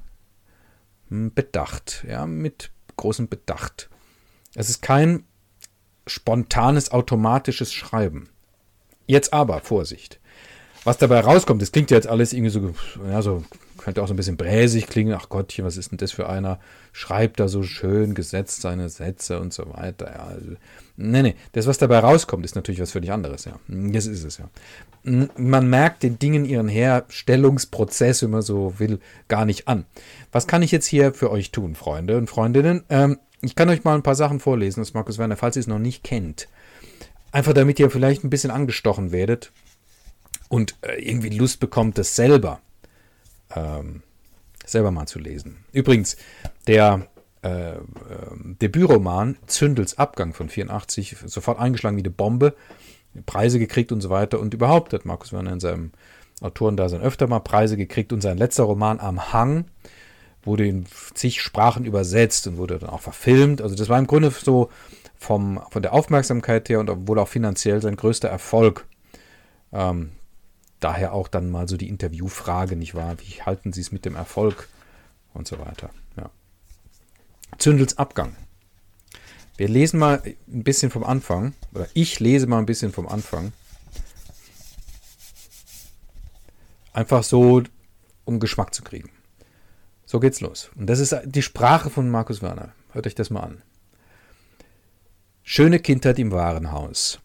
bedacht, 1.09 2.05
ja, 2.09 2.27
mit 2.27 2.71
großem 2.97 3.29
Bedacht. 3.29 3.89
Es 4.55 4.71
ist 4.71 4.83
kein 4.83 5.25
spontanes, 6.07 6.91
automatisches 6.91 7.73
Schreiben. 7.73 8.29
Jetzt 9.07 9.33
aber, 9.33 9.61
Vorsicht. 9.61 10.21
Was 10.87 10.99
dabei 10.99 11.19
rauskommt, 11.19 11.61
das 11.61 11.73
klingt 11.73 11.91
ja 11.91 11.97
jetzt 11.97 12.07
alles 12.07 12.33
irgendwie 12.33 12.51
so, 12.51 12.73
ja, 13.11 13.21
so 13.21 13.43
könnte 13.77 14.01
auch 14.01 14.07
so 14.07 14.15
ein 14.15 14.17
bisschen 14.17 14.37
bräsig 14.37 14.87
klingen. 14.87 15.19
Ach 15.21 15.29
Gottchen, 15.29 15.65
was 15.65 15.77
ist 15.77 15.91
denn 15.91 15.99
das 15.99 16.13
für 16.13 16.29
einer? 16.29 16.61
Schreibt 16.93 17.41
da 17.41 17.49
so 17.49 17.65
schön 17.65 18.15
gesetzt 18.15 18.61
seine 18.61 18.89
Sätze 18.89 19.41
und 19.41 19.53
so 19.53 19.65
weiter. 19.75 20.07
Ja, 20.15 20.27
also, 20.27 20.53
nee, 20.97 21.23
nee, 21.23 21.35
das, 21.55 21.67
was 21.67 21.79
dabei 21.79 21.99
rauskommt, 21.99 22.45
ist 22.45 22.55
natürlich 22.55 22.81
was 22.81 22.93
völlig 22.93 23.11
anderes, 23.11 23.47
ja. 23.47 23.59
Das 23.67 24.07
ist 24.07 24.23
es, 24.23 24.39
ja. 24.39 24.49
Man 25.37 25.69
merkt 25.69 26.05
den 26.05 26.21
Dingen 26.21 26.45
ihren 26.45 26.69
Herstellungsprozess, 26.69 28.23
wenn 28.23 28.31
man 28.31 28.43
so 28.43 28.75
will, 28.79 29.01
gar 29.27 29.45
nicht 29.45 29.67
an. 29.67 29.87
Was 30.31 30.47
kann 30.47 30.63
ich 30.63 30.71
jetzt 30.71 30.87
hier 30.87 31.13
für 31.15 31.33
euch 31.33 31.51
tun, 31.51 31.75
Freunde 31.75 32.17
und 32.17 32.31
Freundinnen? 32.31 32.85
Ähm, 32.91 33.19
ich 33.43 33.57
kann 33.57 33.69
euch 33.71 33.83
mal 33.83 33.97
ein 33.97 34.05
paar 34.05 34.15
Sachen 34.15 34.39
vorlesen 34.39 34.83
aus 34.83 34.95
Markus 34.95 35.19
Werner, 35.19 35.37
falls 35.37 35.57
ihr 35.57 35.61
es 35.61 35.67
noch 35.67 35.81
nicht 35.81 36.05
kennt. 36.05 36.47
Einfach 37.33 37.55
damit 37.55 37.81
ihr 37.81 37.91
vielleicht 37.91 38.23
ein 38.23 38.31
bisschen 38.31 38.53
angestochen 38.53 39.11
werdet 39.11 39.51
und 40.49 40.77
äh, 40.83 41.01
irgendwie 41.01 41.31
Lust 41.31 41.61
bekommt, 41.61 41.99
das 41.99 42.17
selber 42.17 42.61
ähm, 43.55 44.03
selber 44.65 44.91
mal 44.91 45.07
zu 45.07 45.19
lesen. 45.19 45.65
Übrigens, 45.73 46.17
der 46.67 47.07
äh, 47.43 47.75
äh, 47.75 47.81
Debütroman 48.61 49.37
Zündels 49.47 49.99
Abgang 49.99 50.35
von 50.35 50.49
84, 50.49 51.17
sofort 51.27 51.59
eingeschlagen 51.59 51.97
wie 51.97 52.03
eine 52.03 52.11
Bombe, 52.11 52.55
Preise 53.25 53.59
gekriegt 53.59 53.93
und 53.93 54.01
so 54.01 54.11
weiter. 54.11 54.41
Und 54.41 54.53
überhaupt 54.53 54.93
hat 54.93 55.05
Markus 55.05 55.33
Werner 55.33 55.53
in 55.53 55.61
seinem 55.61 55.93
Autorendasein 56.41 57.01
öfter 57.01 57.29
mal 57.29 57.41
Preise 57.41 57.77
gekriegt. 57.77 58.13
Und 58.13 58.21
sein 58.21 58.37
letzter 58.37 58.65
Roman 58.65 59.01
Am 59.01 59.33
Hang 59.33 59.67
wurde 60.43 60.67
in 60.67 60.87
zig 61.15 61.41
Sprachen 61.41 61.85
übersetzt 61.85 62.47
und 62.47 62.57
wurde 62.59 62.79
dann 62.79 62.91
auch 62.91 63.01
verfilmt. 63.01 63.63
Also 63.63 63.75
das 63.75 63.89
war 63.89 63.99
im 63.99 64.07
Grunde 64.07 64.31
so 64.31 64.71
vom, 65.17 65.61
von 65.71 65.83
der 65.83 65.95
Aufmerksamkeit 65.95 66.69
her 66.69 66.79
und 66.81 67.09
wohl 67.09 67.19
auch 67.19 67.29
finanziell 67.29 67.81
sein 67.81 67.97
größter 67.97 68.29
Erfolg. 68.29 68.87
Ähm, 69.73 70.11
daher 70.81 71.13
auch 71.13 71.29
dann 71.29 71.51
mal 71.51 71.69
so 71.69 71.77
die 71.77 71.89
Interviewfrage, 71.89 72.77
nicht 72.77 72.95
wahr? 72.95 73.17
Wie 73.21 73.43
halten 73.43 73.73
Sie 73.73 73.81
es 73.81 73.93
mit 73.93 74.05
dem 74.05 74.17
Erfolg 74.17 74.69
und 75.35 75.47
so 75.49 75.59
weiter? 75.59 75.91
Ja. 76.17 76.31
Zündels 77.59 77.99
Abgang. 77.99 78.37
Wir 79.57 79.69
lesen 79.69 79.99
mal 79.99 80.23
ein 80.25 80.65
bisschen 80.65 80.91
vom 80.91 81.05
Anfang, 81.05 81.55
oder 81.73 81.89
ich 81.95 82.21
lese 82.21 82.47
mal 82.47 82.59
ein 82.59 82.67
bisschen 82.67 82.93
vom 82.93 83.09
Anfang. 83.09 83.53
Einfach 86.93 87.23
so, 87.23 87.63
um 88.25 88.41
Geschmack 88.41 88.75
zu 88.75 88.83
kriegen. 88.83 89.11
So 90.05 90.21
geht's 90.21 90.41
los. 90.41 90.71
Und 90.77 90.87
das 90.87 90.99
ist 90.99 91.15
die 91.25 91.43
Sprache 91.43 91.91
von 91.91 92.11
Markus 92.11 92.43
Werner. 92.43 92.73
Hört 92.93 93.07
euch 93.07 93.15
das 93.15 93.31
mal 93.31 93.41
an. 93.41 93.63
Schöne 95.43 95.79
Kindheit 95.79 96.19
im 96.19 96.33
Warenhaus 96.33 97.21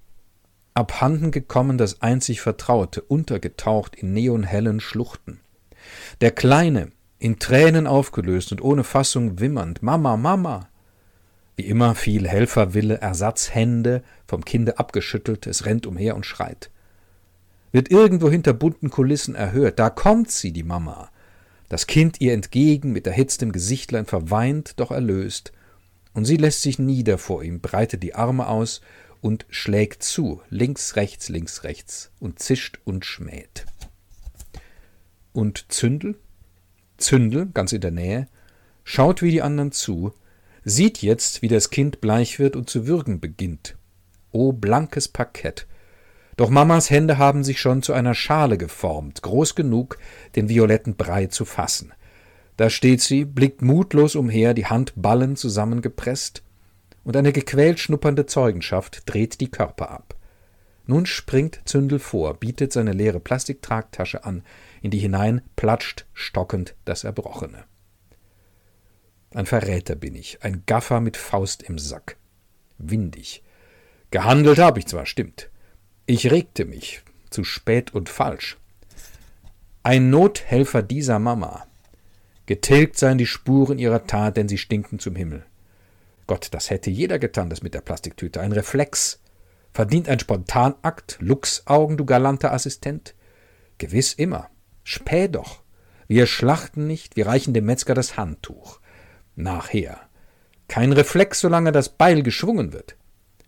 abhanden 0.73 1.31
gekommen 1.31 1.77
das 1.77 2.01
einzig 2.01 2.41
Vertraute, 2.41 3.01
untergetaucht 3.01 3.95
in 3.95 4.13
neonhellen 4.13 4.79
Schluchten. 4.79 5.39
Der 6.21 6.31
Kleine, 6.31 6.91
in 7.19 7.39
Tränen 7.39 7.87
aufgelöst 7.87 8.51
und 8.51 8.61
ohne 8.61 8.83
Fassung 8.83 9.39
wimmernd, 9.39 9.83
Mama, 9.83 10.17
Mama! 10.17 10.69
Wie 11.55 11.67
immer 11.67 11.95
viel 11.95 12.27
Helferwille, 12.27 12.99
Ersatzhände, 12.99 14.03
vom 14.25 14.45
Kinde 14.45 14.79
abgeschüttelt, 14.79 15.45
es 15.47 15.65
rennt 15.65 15.85
umher 15.85 16.15
und 16.15 16.25
schreit. 16.25 16.71
Wird 17.71 17.91
irgendwo 17.91 18.29
hinter 18.29 18.53
bunten 18.53 18.89
Kulissen 18.89 19.35
erhört, 19.35 19.77
da 19.79 19.89
kommt 19.89 20.31
sie, 20.31 20.51
die 20.51 20.63
Mama. 20.63 21.09
Das 21.69 21.87
Kind 21.87 22.19
ihr 22.19 22.33
entgegen, 22.33 22.91
mit 22.91 23.07
erhitztem 23.07 23.51
Gesichtlein 23.51 24.05
verweint, 24.05 24.79
doch 24.79 24.91
erlöst. 24.91 25.53
Und 26.13 26.25
sie 26.25 26.37
lässt 26.37 26.61
sich 26.63 26.79
nieder 26.79 27.17
vor 27.17 27.43
ihm, 27.43 27.61
breitet 27.61 28.03
die 28.03 28.15
Arme 28.15 28.47
aus 28.47 28.81
und 29.21 29.45
schlägt 29.49 30.03
zu, 30.03 30.41
links, 30.49 30.95
rechts, 30.95 31.29
links, 31.29 31.63
rechts, 31.63 32.11
und 32.19 32.39
zischt 32.39 32.79
und 32.83 33.05
schmäht. 33.05 33.65
Und 35.31 35.71
Zündel? 35.71 36.19
Zündel, 36.97 37.47
ganz 37.53 37.71
in 37.71 37.81
der 37.81 37.91
Nähe, 37.91 38.27
schaut 38.83 39.21
wie 39.21 39.31
die 39.31 39.41
anderen 39.41 39.71
zu, 39.71 40.13
sieht 40.63 41.01
jetzt, 41.01 41.41
wie 41.41 41.47
das 41.47 41.69
Kind 41.69 42.01
bleich 42.01 42.39
wird 42.39 42.55
und 42.55 42.69
zu 42.69 42.87
würgen 42.87 43.19
beginnt. 43.19 43.77
O 44.31 44.51
blankes 44.51 45.07
Parkett! 45.07 45.67
Doch 46.37 46.49
Mamas 46.49 46.89
Hände 46.89 47.17
haben 47.17 47.43
sich 47.43 47.59
schon 47.59 47.83
zu 47.83 47.93
einer 47.93 48.15
Schale 48.15 48.57
geformt, 48.57 49.21
groß 49.21 49.55
genug, 49.55 49.97
den 50.35 50.49
violetten 50.49 50.95
Brei 50.95 51.27
zu 51.27 51.45
fassen. 51.45 51.93
Da 52.57 52.69
steht 52.69 53.01
sie, 53.01 53.25
blickt 53.25 53.61
mutlos 53.61 54.15
umher, 54.15 54.53
die 54.53 54.65
Hand 54.65 54.93
ballend 54.95 55.37
zusammengepresst, 55.37 56.43
und 57.03 57.15
eine 57.15 57.33
gequält 57.33 57.79
schnuppernde 57.79 58.25
Zeugenschaft 58.25 59.03
dreht 59.05 59.39
die 59.41 59.49
Körper 59.49 59.89
ab. 59.89 60.15
Nun 60.85 61.05
springt 61.05 61.61
Zündel 61.65 61.99
vor, 61.99 62.33
bietet 62.33 62.73
seine 62.73 62.91
leere 62.91 63.19
Plastiktragtasche 63.19 64.25
an, 64.25 64.43
in 64.81 64.91
die 64.91 64.99
hinein 64.99 65.41
platscht 65.55 66.05
stockend 66.13 66.75
das 66.85 67.03
Erbrochene. 67.03 67.65
Ein 69.33 69.45
Verräter 69.45 69.95
bin 69.95 70.15
ich, 70.15 70.43
ein 70.43 70.63
Gaffer 70.65 70.99
mit 70.99 71.15
Faust 71.15 71.63
im 71.63 71.79
Sack. 71.79 72.17
Windig. 72.77 73.43
Gehandelt 74.09 74.59
habe 74.59 74.79
ich 74.79 74.87
zwar, 74.87 75.05
stimmt. 75.05 75.49
Ich 76.05 76.31
regte 76.31 76.65
mich, 76.65 77.01
zu 77.29 77.43
spät 77.43 77.93
und 77.93 78.09
falsch. 78.09 78.57
Ein 79.83 80.09
Nothelfer 80.09 80.83
dieser 80.83 81.19
Mama. 81.19 81.65
Getilgt 82.45 82.97
seien 82.97 83.17
die 83.17 83.25
Spuren 83.25 83.79
ihrer 83.79 84.05
Tat, 84.05 84.35
denn 84.35 84.49
sie 84.49 84.57
stinken 84.57 84.99
zum 84.99 85.15
Himmel. 85.15 85.45
Gott, 86.27 86.49
das 86.51 86.69
hätte 86.69 86.89
jeder 86.89 87.19
getan, 87.19 87.49
das 87.49 87.63
mit 87.63 87.73
der 87.73 87.81
Plastiktüte. 87.81 88.41
Ein 88.41 88.51
Reflex. 88.51 89.21
Verdient 89.73 90.09
ein 90.09 90.19
Spontanakt, 90.19 91.17
Luchsaugen, 91.19 91.97
du 91.97 92.05
galanter 92.05 92.53
Assistent? 92.53 93.15
Gewiss 93.77 94.13
immer. 94.13 94.49
Späh 94.83 95.27
doch. 95.27 95.63
Wir 96.07 96.27
schlachten 96.27 96.87
nicht, 96.87 97.15
wir 97.15 97.27
reichen 97.27 97.53
dem 97.53 97.65
Metzger 97.65 97.93
das 97.93 98.17
Handtuch. 98.17 98.79
Nachher. 99.35 99.99
Kein 100.67 100.91
Reflex, 100.91 101.39
solange 101.39 101.71
das 101.71 101.89
Beil 101.89 102.21
geschwungen 102.23 102.73
wird. 102.73 102.97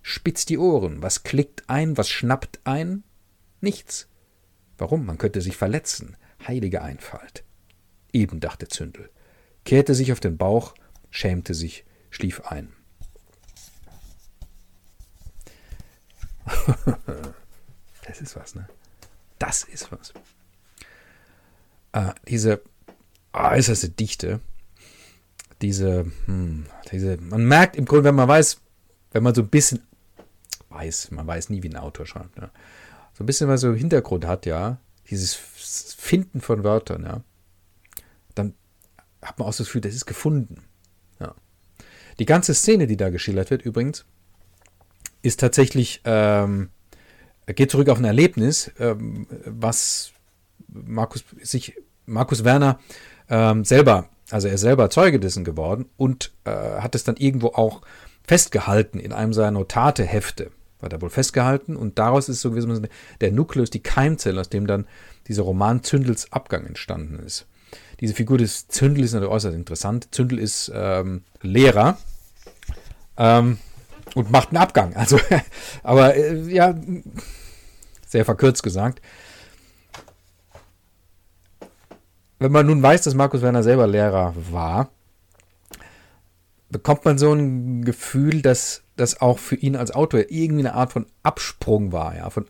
Spitz 0.02 0.46
die 0.46 0.58
Ohren. 0.58 1.02
Was 1.02 1.24
klickt 1.24 1.70
ein, 1.70 1.98
was 1.98 2.10
schnappt 2.10 2.62
ein? 2.64 3.04
Nichts. 3.62 4.08
Warum? 4.78 5.06
Man 5.06 5.18
könnte 5.18 5.42
sich 5.42 5.56
verletzen. 5.58 6.18
Heilige 6.48 6.82
Einfalt. 6.82 7.44
Eben, 8.12 8.40
dachte 8.40 8.68
Zündel, 8.68 9.10
kehrte 9.66 9.96
sich 9.96 10.12
auf 10.12 10.20
den 10.20 10.38
Bauch, 10.38 10.76
schämte 11.10 11.54
sich, 11.54 11.86
schlief 12.14 12.42
ein. 12.42 12.74
das 18.06 18.22
ist 18.22 18.36
was, 18.36 18.56
ne? 18.56 18.68
Das 19.40 19.64
ist 19.64 19.92
was. 19.92 20.14
Äh, 21.94 22.14
diese 22.28 22.62
äußerste 23.34 23.90
Dichte, 23.90 24.40
diese, 25.62 26.12
hm, 26.26 26.66
diese, 26.92 27.18
man 27.18 27.46
merkt 27.46 27.76
im 27.76 27.86
Grunde, 27.86 28.06
wenn 28.06 28.16
man 28.16 28.28
weiß, 28.28 28.62
wenn 29.12 29.24
man 29.24 29.34
so 29.34 29.42
ein 29.42 29.50
bisschen 29.50 29.82
weiß, 30.70 31.12
man 31.12 31.26
weiß 31.28 31.50
nie, 31.50 31.64
wie 31.64 31.70
ein 31.70 31.78
Autor 31.78 32.06
schreibt, 32.06 32.38
ne? 32.38 32.52
so 33.14 33.24
ein 33.24 33.28
bisschen 33.28 33.48
was 33.48 33.62
so 33.62 33.74
Hintergrund 33.74 34.26
hat, 34.26 34.46
ja, 34.46 34.78
dieses 35.10 35.34
Finden 35.34 36.42
von 36.42 36.64
Wörtern, 36.64 37.04
ja, 37.04 37.24
hat 39.24 39.40
man 39.40 39.48
auch 39.48 39.56
das 39.56 39.66
Gefühl, 39.66 39.82
das 39.82 39.96
ist 39.96 40.06
gefunden. 40.06 40.64
Die 42.20 42.26
ganze 42.26 42.54
Szene, 42.54 42.88
die 42.88 42.98
da 42.98 43.10
geschildert 43.10 43.50
wird, 43.52 43.64
übrigens, 43.64 44.06
ist 45.22 45.40
tatsächlich, 45.40 46.02
ähm, 46.06 46.70
geht 47.48 47.72
zurück 47.72 47.90
auf 47.90 47.98
ein 47.98 48.06
Erlebnis, 48.06 48.72
ähm, 48.80 49.28
was 49.46 50.12
Markus, 50.68 51.24
sich, 51.42 51.76
Markus 52.06 52.44
Werner 52.44 52.80
ähm, 53.30 53.64
selber, 53.64 54.10
also 54.30 54.48
er 54.48 54.58
selber 54.58 54.90
Zeuge 54.90 55.20
dessen 55.20 55.44
geworden 55.44 55.86
und 55.98 56.32
äh, 56.46 56.52
hat 56.52 56.96
es 56.96 57.04
dann 57.04 57.16
irgendwo 57.18 57.48
auch 57.48 57.82
festgehalten 58.26 59.00
in 59.00 59.12
einem 59.12 59.34
seiner 59.34 59.52
Notatehefte. 59.52 60.52
War 60.80 60.90
da 60.90 61.02
wohl 61.02 61.10
festgehalten 61.10 61.76
und 61.78 61.98
daraus 61.98 62.28
ist 62.28 62.42
so 62.42 62.52
gewesen 62.52 62.88
der 63.22 63.32
Nukleus, 63.32 63.70
die 63.70 63.84
Keimzelle, 63.84 64.42
aus 64.42 64.50
dem 64.50 64.68
dann 64.68 64.86
dieser 65.28 65.44
Roman 65.44 65.84
Zündels 65.84 66.32
Abgang 66.34 66.66
entstanden 66.66 67.20
ist. 67.20 67.48
Diese 68.04 68.16
Figur 68.16 68.38
des 68.38 68.68
Zündel 68.68 69.06
ist 69.06 69.14
natürlich 69.14 69.34
äußerst 69.34 69.56
interessant. 69.56 70.14
Zündel 70.14 70.38
ist 70.38 70.70
ähm, 70.76 71.24
Lehrer 71.42 71.98
ähm, 73.16 73.60
und 74.14 74.30
macht 74.30 74.50
einen 74.50 74.58
Abgang. 74.58 74.94
Also, 74.98 75.18
aber 75.84 76.14
äh, 76.14 76.36
ja, 76.54 76.76
sehr 78.06 78.26
verkürzt 78.26 78.62
gesagt. 78.62 79.02
Wenn 82.40 82.52
man 82.52 82.66
nun 82.66 82.84
weiß, 82.84 83.04
dass 83.04 83.14
Markus 83.14 83.42
Werner 83.42 83.64
selber 83.64 83.88
Lehrer 83.88 84.34
war, 84.52 84.90
bekommt 86.70 87.06
man 87.06 87.18
so 87.18 87.32
ein 87.32 87.86
Gefühl, 87.86 88.42
dass 88.42 88.84
das 88.98 89.22
auch 89.22 89.40
für 89.40 89.56
ihn 89.56 89.78
als 89.78 89.92
Autor 89.92 90.26
irgendwie 90.28 90.68
eine 90.68 90.74
Art 90.74 90.92
von 90.92 91.06
Absprung 91.24 91.94
war, 91.94 92.18
ja, 92.18 92.30
von, 92.30 92.48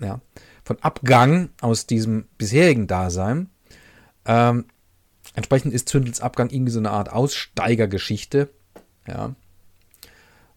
ja, 0.00 0.22
von 0.64 0.78
Abgang 0.80 1.50
aus 1.60 1.86
diesem 1.86 2.24
bisherigen 2.38 2.86
Dasein. 2.86 3.50
Ähm, 4.24 4.66
entsprechend 5.34 5.74
ist 5.74 5.88
Zündels 5.88 6.20
Abgang 6.20 6.50
irgendwie 6.50 6.72
so 6.72 6.78
eine 6.78 6.90
Art 6.90 7.10
Aussteigergeschichte, 7.10 8.50
ja. 9.06 9.34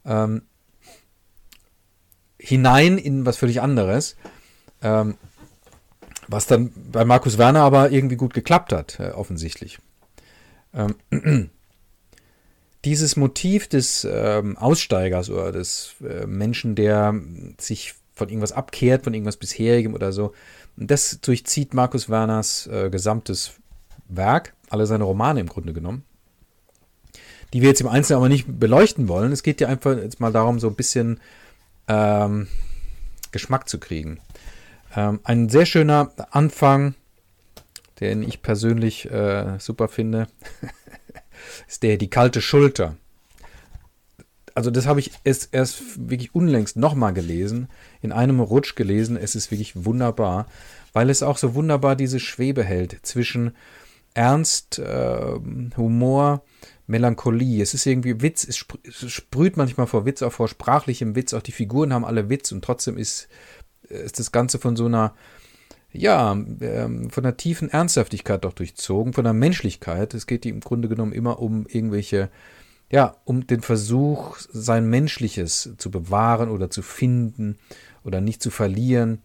Ähm, 0.06 0.44
hinein 2.38 2.98
in 2.98 3.26
was 3.26 3.38
völlig 3.38 3.62
anderes. 3.62 4.16
Ähm, 4.82 5.16
was 6.28 6.48
dann 6.48 6.72
bei 6.92 7.06
Markus 7.06 7.38
Werner 7.38 7.62
aber 7.62 7.92
irgendwie 7.92 8.16
gut 8.16 8.34
geklappt 8.34 8.74
hat, 8.74 9.00
äh, 9.00 9.12
offensichtlich. 9.12 9.80
Ähm, 10.74 10.96
dieses 12.86 13.16
Motiv 13.16 13.68
des 13.68 14.08
ähm, 14.10 14.58
Aussteigers 14.58 15.30
oder 15.30 15.52
des 15.52 15.96
äh, 16.02 16.26
Menschen, 16.26 16.76
der 16.76 17.20
sich 17.60 17.96
von 18.14 18.30
irgendwas 18.30 18.52
abkehrt, 18.52 19.04
von 19.04 19.14
irgendwas 19.14 19.38
bisherigem 19.38 19.94
oder 19.94 20.12
so, 20.12 20.34
das 20.78 21.20
durchzieht 21.22 21.74
Markus 21.74 22.10
Werners 22.10 22.68
äh, 22.68 22.90
gesamtes 22.90 23.54
Werk, 24.08 24.54
alle 24.70 24.86
seine 24.86 25.06
Romane 25.06 25.40
im 25.40 25.48
Grunde 25.48 25.74
genommen, 25.74 26.04
die 27.54 27.62
wir 27.62 27.70
jetzt 27.70 27.82
im 27.82 27.88
Einzelnen 27.88 28.18
aber 28.18 28.30
nicht 28.30 28.60
beleuchten 28.60 29.08
wollen. 29.08 29.32
Es 29.32 29.44
geht 29.44 29.62
ja 29.62 29.68
einfach 29.68 29.98
jetzt 29.98 30.20
mal 30.20 30.32
darum, 30.32 30.60
so 30.60 30.68
ein 30.68 30.76
bisschen 30.76 31.20
ähm, 31.88 32.48
Geschmack 33.32 33.70
zu 33.70 33.80
kriegen. 33.80 34.20
Ähm, 34.96 35.20
ein 35.24 35.50
sehr 35.50 35.66
schöner 35.66 36.12
Anfang, 36.32 36.96
den 38.00 38.24
ich 38.24 38.42
persönlich 38.42 39.10
äh, 39.10 39.58
super 39.60 39.88
finde. 39.88 40.28
ist 41.68 41.84
der 41.84 41.98
die 41.98 42.10
kalte 42.10 42.42
Schulter. 42.42 42.96
Also 44.56 44.72
das 44.72 44.88
habe 44.88 45.02
ich 45.02 45.12
erst, 45.24 45.50
erst 45.52 46.10
wirklich 46.10 46.34
unlängst 46.34 46.78
nochmal 46.78 47.14
gelesen, 47.14 47.68
in 48.02 48.12
einem 48.12 48.40
Rutsch 48.40 48.76
gelesen. 48.76 49.18
Es 49.18 49.36
ist 49.36 49.52
wirklich 49.52 49.86
wunderbar, 49.86 50.48
weil 50.94 51.10
es 51.10 51.24
auch 51.24 51.38
so 51.38 51.54
wunderbar 51.56 51.96
diese 51.96 52.20
Schwebe 52.20 52.64
hält 52.64 52.98
zwischen 53.04 53.52
Ernst, 54.14 54.80
äh, 54.80 55.36
Humor, 55.76 56.44
Melancholie. 56.88 57.62
Es 57.62 57.74
ist 57.74 57.86
irgendwie 57.86 58.22
Witz, 58.22 58.48
es 58.48 58.58
sprüht 58.58 59.58
manchmal 59.58 59.88
vor 59.88 60.06
Witz, 60.06 60.22
auch 60.22 60.32
vor 60.32 60.48
sprachlichem 60.48 61.16
Witz. 61.16 61.34
Auch 61.34 61.42
die 61.42 61.52
Figuren 61.52 61.94
haben 61.94 62.06
alle 62.06 62.30
Witz 62.30 62.52
und 62.52 62.64
trotzdem 62.64 62.98
ist, 62.98 63.28
ist 63.90 64.20
das 64.20 64.32
Ganze 64.32 64.58
von 64.58 64.76
so 64.76 64.86
einer 64.86 65.14
ja, 65.98 66.34
ähm, 66.34 67.10
von 67.10 67.26
einer 67.26 67.38
tiefen 67.38 67.70
Ernsthaftigkeit 67.70 68.44
doch 68.44 68.54
durchzogen, 68.54 69.14
von 69.14 69.24
der 69.24 69.34
Menschlichkeit. 69.34 70.14
Es 70.14 70.28
geht 70.28 70.46
im 70.46 70.60
Grunde 70.60 70.90
genommen 70.90 71.14
immer 71.14 71.40
um 71.40 71.66
irgendwelche, 71.68 72.30
ja, 72.92 73.16
um 73.26 73.48
den 73.48 73.62
Versuch, 73.62 74.38
sein 74.38 74.88
Menschliches 74.90 75.74
zu 75.78 75.90
bewahren 75.90 76.50
oder 76.50 76.70
zu 76.70 76.82
finden 76.82 77.58
oder 78.04 78.22
nicht 78.22 78.42
zu 78.42 78.52
verlieren. 78.52 79.22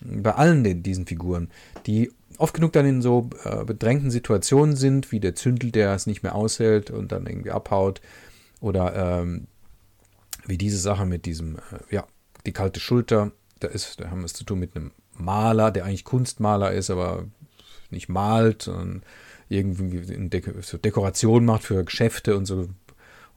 Bei 0.00 0.34
allen 0.34 0.64
den, 0.64 0.82
diesen 0.82 1.06
Figuren, 1.06 1.50
die 1.86 2.10
oft 2.38 2.54
genug 2.54 2.72
dann 2.72 2.86
in 2.86 3.02
so 3.02 3.30
äh, 3.44 3.64
bedrängten 3.64 4.10
Situationen 4.10 4.76
sind, 4.76 5.12
wie 5.12 5.20
der 5.20 5.34
Zündel, 5.34 5.70
der 5.70 5.94
es 5.94 6.06
nicht 6.06 6.22
mehr 6.22 6.34
aushält 6.34 6.90
und 6.90 7.12
dann 7.12 7.26
irgendwie 7.26 7.50
abhaut. 7.50 8.00
Oder 8.60 9.20
ähm, 9.20 9.46
wie 10.46 10.58
diese 10.58 10.78
Sache 10.78 11.06
mit 11.06 11.26
diesem, 11.26 11.56
äh, 11.56 11.94
ja, 11.94 12.06
die 12.46 12.52
kalte 12.52 12.80
Schulter. 12.80 13.32
Da, 13.60 13.68
ist, 13.68 14.00
da 14.00 14.10
haben 14.10 14.20
wir 14.20 14.26
es 14.26 14.32
zu 14.32 14.44
tun 14.44 14.58
mit 14.58 14.74
einem 14.74 14.92
Maler, 15.16 15.70
der 15.70 15.84
eigentlich 15.84 16.04
Kunstmaler 16.04 16.72
ist, 16.72 16.90
aber 16.90 17.26
nicht 17.90 18.08
malt, 18.08 18.62
sondern 18.62 19.02
irgendwie 19.48 20.02
so 20.62 20.78
Dekoration 20.78 21.44
macht 21.44 21.64
für 21.64 21.84
Geschäfte 21.84 22.36
und 22.36 22.46
so 22.46 22.68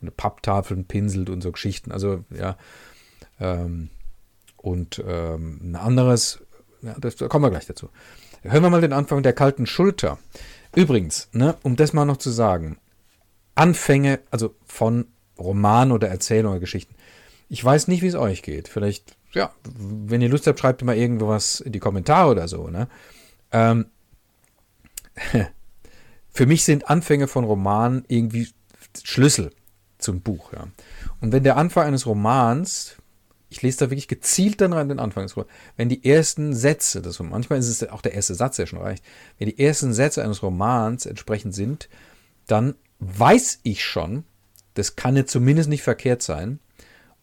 und 0.07 0.17
Papptafeln 0.17 0.85
pinselt 0.85 1.29
und 1.29 1.41
so 1.41 1.51
Geschichten. 1.51 1.91
Also 1.91 2.23
ja. 2.29 2.57
Ähm, 3.39 3.89
und 4.57 5.03
ähm, 5.05 5.59
ein 5.61 5.75
anderes, 5.75 6.39
ja, 6.81 6.95
das, 6.99 7.15
da 7.17 7.27
kommen 7.27 7.45
wir 7.45 7.51
gleich 7.51 7.67
dazu. 7.67 7.89
Hören 8.41 8.63
wir 8.63 8.69
mal 8.69 8.81
den 8.81 8.93
Anfang 8.93 9.23
der 9.23 9.33
kalten 9.33 9.65
Schulter. 9.65 10.17
Übrigens, 10.75 11.29
ne, 11.33 11.55
um 11.63 11.75
das 11.75 11.93
mal 11.93 12.05
noch 12.05 12.17
zu 12.17 12.29
sagen, 12.29 12.77
Anfänge, 13.55 14.19
also 14.31 14.55
von 14.65 15.07
Romanen 15.37 15.91
oder 15.91 16.07
Erzählungen 16.07 16.53
oder 16.53 16.59
Geschichten. 16.59 16.95
Ich 17.49 17.63
weiß 17.63 17.87
nicht, 17.87 18.01
wie 18.01 18.07
es 18.07 18.15
euch 18.15 18.41
geht. 18.41 18.67
Vielleicht 18.67 19.15
ja, 19.35 19.51
wenn 19.77 20.21
ihr 20.21 20.29
Lust 20.29 20.47
habt, 20.47 20.59
schreibt 20.59 20.81
mal 20.83 20.95
irgendwas 20.95 21.59
in 21.59 21.73
die 21.73 21.79
Kommentare 21.79 22.31
oder 22.31 22.47
so. 22.47 22.69
Ne? 22.69 22.87
Ähm, 23.51 23.87
für 26.31 26.45
mich 26.45 26.63
sind 26.63 26.89
Anfänge 26.89 27.27
von 27.27 27.43
Romanen 27.43 28.05
irgendwie 28.07 28.47
Schlüssel 29.03 29.51
zum 29.97 30.21
Buch. 30.21 30.53
Ja. 30.53 30.67
Und 31.21 31.31
wenn 31.31 31.43
der 31.43 31.57
Anfang 31.57 31.87
eines 31.87 32.05
Romans, 32.05 32.95
ich 33.49 33.61
lese 33.61 33.79
da 33.79 33.89
wirklich 33.89 34.07
gezielt 34.07 34.61
dann 34.61 34.73
rein 34.73 34.89
den 34.89 34.99
Anfang 34.99 35.23
des 35.23 35.35
Romans, 35.35 35.51
wenn 35.77 35.89
die 35.89 36.03
ersten 36.05 36.53
Sätze, 36.53 37.01
das, 37.01 37.19
manchmal 37.19 37.59
ist 37.59 37.69
es 37.69 37.87
auch 37.89 38.01
der 38.01 38.13
erste 38.13 38.35
Satz, 38.35 38.57
der 38.57 38.65
schon 38.65 38.79
reicht, 38.79 39.03
wenn 39.37 39.47
die 39.47 39.59
ersten 39.59 39.93
Sätze 39.93 40.23
eines 40.23 40.43
Romans 40.43 41.05
entsprechend 41.05 41.55
sind, 41.55 41.89
dann 42.47 42.75
weiß 42.99 43.59
ich 43.63 43.83
schon, 43.83 44.23
das 44.73 44.95
kann 44.95 45.15
jetzt 45.15 45.31
zumindest 45.31 45.69
nicht 45.69 45.83
verkehrt 45.83 46.21
sein, 46.21 46.59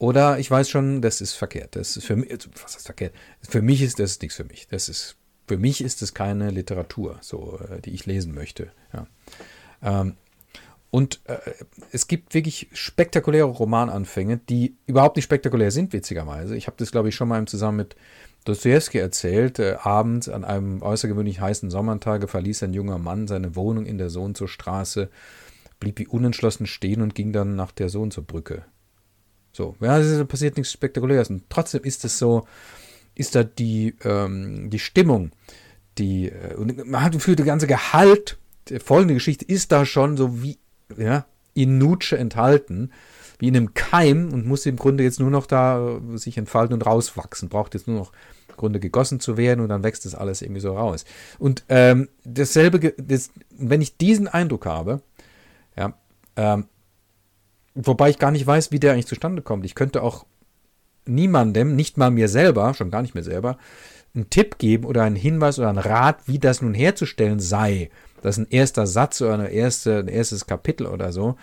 oder 0.03 0.41
ich 0.41 0.51
weiß 0.51 0.69
schon, 0.69 1.01
das 1.01 1.21
ist 1.21 1.35
verkehrt. 1.35 1.77
Das 1.77 1.97
ist 1.97 2.05
für 2.05 2.17
mich, 2.17 2.33
also, 2.33 2.51
was 2.61 2.75
ist 2.75 2.87
verkehrt? 2.87 3.15
Für 3.41 3.63
mich 3.63 3.83
ist 3.83 4.01
das 4.01 4.21
nichts 4.21 4.37
für 4.37 4.43
mich. 4.43 4.67
Das 4.67 4.89
ist, 4.89 5.15
für 5.47 5.59
mich 5.59 5.81
ist 5.81 6.03
es 6.03 6.13
keine 6.13 6.51
Literatur, 6.51 7.19
so, 7.21 7.61
äh, 7.61 7.81
die 7.81 7.91
ich 7.91 8.05
lesen 8.05 8.35
möchte. 8.35 8.73
Ja. 8.93 9.07
Ähm, 9.81 10.17
und 10.93 11.23
äh, 11.25 11.39
es 11.91 12.07
gibt 12.07 12.35
wirklich 12.35 12.69
spektakuläre 12.75 13.47
Romananfänge, 13.47 14.37
die 14.37 14.77
überhaupt 14.85 15.17
nicht 15.17 15.25
spektakulär 15.25 15.71
sind, 15.71 15.95
witzigerweise. 15.95 16.55
Ich 16.55 16.67
habe 16.67 16.77
das, 16.77 16.93
glaube 16.93 17.09
ich, 17.09 17.15
schon 17.15 17.29
mal 17.29 17.39
im 17.39 17.47
Zusammen 17.47 17.79
mit 17.79 17.97
Dostoevsky 18.45 18.99
erzählt. 18.99 19.59
Äh, 19.59 19.79
abends 19.83 20.29
an 20.29 20.45
einem 20.45 20.83
außergewöhnlich 20.83 21.41
heißen 21.41 21.71
Sommertage 21.71 22.29
verließ 22.29 22.63
ein 22.65 22.75
junger 22.75 22.99
Mann 22.99 23.27
seine 23.27 23.57
Wohnung 23.57 23.87
in 23.87 23.97
der 23.97 24.11
Sohn 24.11 24.35
zur 24.35 24.49
Straße, 24.49 25.09
blieb 25.81 25.99
wie 25.99 26.07
unentschlossen 26.07 26.67
stehen 26.67 27.01
und 27.01 27.15
ging 27.15 27.33
dann 27.33 27.57
nach 27.57 27.73
der 27.73 27.89
Sohn 27.89 28.11
zur 28.11 28.25
Brücke. 28.25 28.67
So, 29.55 29.77
ja, 29.81 29.99
es 29.99 30.29
passiert 30.29 30.59
nichts 30.59 30.75
Spektakuläres. 30.75 31.31
Und 31.31 31.45
trotzdem 31.49 31.85
ist 31.85 32.05
es 32.05 32.19
so, 32.19 32.47
ist 33.15 33.35
da 33.35 33.45
die, 33.45 33.97
ähm, 34.05 34.69
die 34.69 34.79
Stimmung, 34.79 35.31
die, 35.97 36.29
äh, 36.29 36.55
und 36.57 36.87
man 36.87 37.03
hat 37.03 37.13
gefühlt, 37.13 37.39
der 37.39 37.47
ganze 37.47 37.67
Gehalt 37.67 38.37
der 38.69 38.81
folgende 38.81 39.15
Geschichte 39.15 39.45
ist 39.45 39.73
da 39.73 39.85
schon 39.85 40.17
so 40.17 40.43
wie, 40.43 40.59
ja, 40.99 41.27
in 41.55 41.79
Nutsche 41.79 42.19
enthalten, 42.19 42.91
wie 43.39 43.49
in 43.49 43.57
einem 43.57 43.75
Keim 43.75 44.33
und 44.33 44.47
muss 44.47 44.67
im 44.67 44.77
Grunde 44.77 45.05
jetzt 45.05 45.21
nur 45.21 45.31
noch 45.31 45.47
da 45.47 45.99
äh, 45.99 46.17
sich 46.17 46.39
entfalten 46.39 46.75
und 46.75 46.87
rauswachsen. 46.87 47.49
Braucht 47.49 47.75
jetzt 47.75 47.89
nur 47.89 47.99
noch 47.99 48.13
im 48.49 48.57
Grunde 48.57 48.81
gegossen 48.81 49.21
zu 49.21 49.37
werden 49.37 49.61
und 49.61 49.69
dann 49.69 49.83
wächst 49.83 50.05
das 50.05 50.15
alles 50.15 50.43
irgendwie 50.43 50.61
so 50.61 50.77
raus. 50.77 51.05
Und 51.39 51.65
ähm, 51.69 52.09
dasselbe, 52.25 52.95
das, 52.97 53.31
wenn 53.51 53.81
ich 53.81 53.97
diesen 53.97 54.29
Eindruck 54.29 54.67
habe, 54.67 55.03
ja, 55.77 55.95
ähm, 56.37 56.67
Wobei 57.75 58.11
ich 58.11 58.19
gar 58.19 58.31
nicht 58.31 58.47
weiß, 58.47 58.71
wie 58.71 58.81
der 58.81 58.93
eigentlich 58.93 59.07
zustande 59.07 59.43
kommt. 59.43 59.65
Ich 59.65 59.75
könnte 59.75 60.03
auch 60.03 60.27
niemandem, 61.07 61.75
nicht 61.75 61.97
mal 61.97 62.11
mir 62.11 62.29
selber, 62.29 62.75
schon 62.75 62.91
gar 62.91 63.03
nicht 63.03 63.15
mir 63.15 63.23
selber, 63.23 63.57
einen 64.15 64.29
Tipp 64.29 64.59
geben 64.59 64.85
oder 64.85 65.03
einen 65.05 65.17
Hinweis 65.17 65.59
oder 65.59 65.71
einen 65.71 65.79
Rat, 65.79 66.29
wie 66.29 66.39
das 66.39 66.61
nun 66.61 66.75
herzustellen 66.75 67.41
sei. 67.41 67.91
Dass 68.23 68.39
ein 68.39 68.47
erster 68.51 68.87
Satz 68.87 69.21
oder 69.21 69.35
eine 69.35 69.51
erste, 69.51 69.99
ein 69.99 70.09
erstes 70.09 70.47
Kapitel 70.47 70.87
oder 70.87 71.13
so 71.13 71.37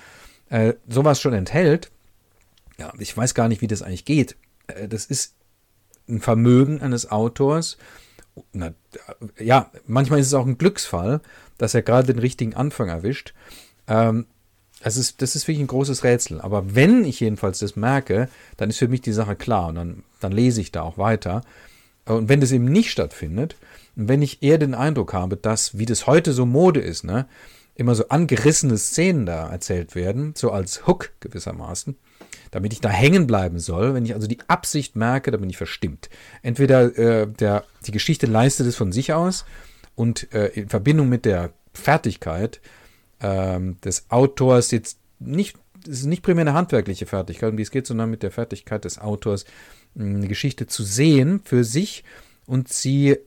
äh, 0.49 0.73
sowas 0.87 1.21
schon 1.21 1.33
enthält. 1.33 1.91
Ja, 2.77 2.91
ich 2.97 3.15
weiß 3.15 3.33
gar 3.35 3.47
nicht, 3.47 3.61
wie 3.61 3.67
das 3.67 3.81
eigentlich 3.81 4.05
geht. 4.05 4.35
Äh, 4.67 4.87
das 4.87 5.05
ist 5.05 5.35
ein 6.07 6.21
Vermögen 6.21 6.81
eines 6.81 7.11
Autors 7.11 7.77
na, 8.53 8.73
ja, 9.39 9.71
manchmal 9.85 10.19
ist 10.19 10.27
es 10.27 10.33
auch 10.33 10.45
ein 10.45 10.57
Glücksfall, 10.57 11.21
dass 11.57 11.73
er 11.73 11.81
gerade 11.81 12.13
den 12.13 12.19
richtigen 12.19 12.53
Anfang 12.53 12.89
erwischt. 12.89 13.33
Ähm, 13.87 14.25
das 14.81 14.95
ist, 14.95 15.21
das 15.21 15.35
ist 15.35 15.47
wirklich 15.47 15.63
ein 15.63 15.67
großes 15.67 16.03
Rätsel. 16.03 16.39
Aber 16.39 16.75
wenn 16.75 17.03
ich 17.03 17.19
jedenfalls 17.19 17.59
das 17.59 17.75
merke, 17.75 18.29
dann 18.57 18.69
ist 18.69 18.77
für 18.77 18.87
mich 18.87 19.01
die 19.01 19.11
Sache 19.11 19.35
klar 19.35 19.67
und 19.67 19.75
dann, 19.75 20.03
dann 20.21 20.31
lese 20.31 20.61
ich 20.61 20.71
da 20.71 20.83
auch 20.83 20.97
weiter. 20.97 21.41
Und 22.05 22.29
wenn 22.29 22.39
das 22.39 22.51
eben 22.51 22.65
nicht 22.65 22.91
stattfindet, 22.91 23.55
und 23.99 24.07
wenn 24.07 24.21
ich 24.21 24.41
eher 24.41 24.57
den 24.57 24.75
Eindruck 24.75 25.11
habe, 25.11 25.35
dass, 25.35 25.77
wie 25.77 25.85
das 25.85 26.07
heute 26.07 26.31
so 26.31 26.45
Mode 26.45 26.79
ist, 26.79 27.03
ne, 27.03 27.27
immer 27.75 27.95
so 27.95 28.07
angerissene 28.07 28.77
Szenen 28.77 29.25
da 29.25 29.49
erzählt 29.49 29.93
werden, 29.93 30.33
so 30.37 30.51
als 30.51 30.87
Hook 30.87 31.11
gewissermaßen, 31.19 31.97
damit 32.49 32.71
ich 32.71 32.79
da 32.79 32.87
hängen 32.87 33.27
bleiben 33.27 33.59
soll, 33.59 33.93
wenn 33.93 34.05
ich 34.05 34.13
also 34.13 34.25
die 34.25 34.39
Absicht 34.47 34.95
merke, 34.95 35.31
dann 35.31 35.41
bin 35.41 35.49
ich 35.49 35.57
verstimmt. 35.57 36.09
Entweder 36.41 36.97
äh, 36.97 37.27
der, 37.27 37.65
die 37.85 37.91
Geschichte 37.91 38.25
leistet 38.25 38.67
es 38.67 38.77
von 38.77 38.93
sich 38.93 39.11
aus 39.11 39.43
und 39.95 40.33
äh, 40.33 40.47
in 40.47 40.69
Verbindung 40.69 41.09
mit 41.09 41.25
der 41.25 41.51
Fertigkeit 41.73 42.61
ähm, 43.19 43.81
des 43.81 44.09
Autors 44.09 44.71
jetzt 44.71 44.97
nicht, 45.19 45.57
es 45.83 45.99
ist 45.99 46.05
nicht 46.05 46.23
primär 46.23 46.43
eine 46.43 46.53
handwerkliche 46.53 47.05
Fertigkeit, 47.05 47.49
um 47.49 47.57
die 47.57 47.63
es 47.63 47.71
geht, 47.71 47.85
sondern 47.85 48.09
mit 48.09 48.23
der 48.23 48.31
Fertigkeit 48.31 48.85
des 48.85 48.97
Autors 48.97 49.43
eine 49.93 50.29
Geschichte 50.29 50.67
zu 50.67 50.83
sehen 50.83 51.41
für 51.43 51.65
sich 51.65 52.05
und 52.45 52.69
sie 52.69 53.17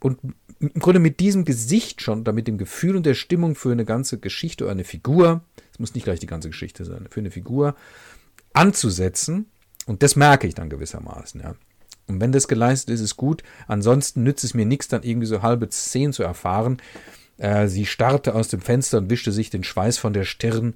und 0.00 0.18
im 0.58 0.80
Grunde 0.80 1.00
mit 1.00 1.20
diesem 1.20 1.44
Gesicht 1.44 2.02
schon, 2.02 2.20
oder 2.20 2.32
mit 2.32 2.48
dem 2.48 2.58
Gefühl 2.58 2.96
und 2.96 3.06
der 3.06 3.14
Stimmung 3.14 3.54
für 3.54 3.72
eine 3.72 3.84
ganze 3.84 4.18
Geschichte 4.18 4.64
oder 4.64 4.72
eine 4.72 4.84
Figur, 4.84 5.42
es 5.72 5.78
muss 5.78 5.94
nicht 5.94 6.04
gleich 6.04 6.20
die 6.20 6.26
ganze 6.26 6.48
Geschichte 6.48 6.84
sein, 6.84 7.06
für 7.10 7.20
eine 7.20 7.30
Figur 7.30 7.76
anzusetzen. 8.52 9.46
Und 9.86 10.02
das 10.02 10.16
merke 10.16 10.46
ich 10.46 10.54
dann 10.54 10.70
gewissermaßen, 10.70 11.40
ja. 11.40 11.54
Und 12.06 12.20
wenn 12.20 12.32
das 12.32 12.48
geleistet 12.48 12.92
ist, 12.92 13.00
ist 13.00 13.16
gut. 13.16 13.44
Ansonsten 13.68 14.24
nützt 14.24 14.42
es 14.42 14.52
mir 14.52 14.66
nichts, 14.66 14.88
dann 14.88 15.04
irgendwie 15.04 15.28
so 15.28 15.42
halbe 15.42 15.70
Szenen 15.70 16.12
zu 16.12 16.24
erfahren. 16.24 16.82
Äh, 17.38 17.68
sie 17.68 17.86
starrte 17.86 18.34
aus 18.34 18.48
dem 18.48 18.60
Fenster 18.60 18.98
und 18.98 19.10
wischte 19.10 19.30
sich 19.30 19.48
den 19.48 19.62
Schweiß 19.62 19.96
von 19.98 20.12
der 20.12 20.24
Stirn. 20.24 20.74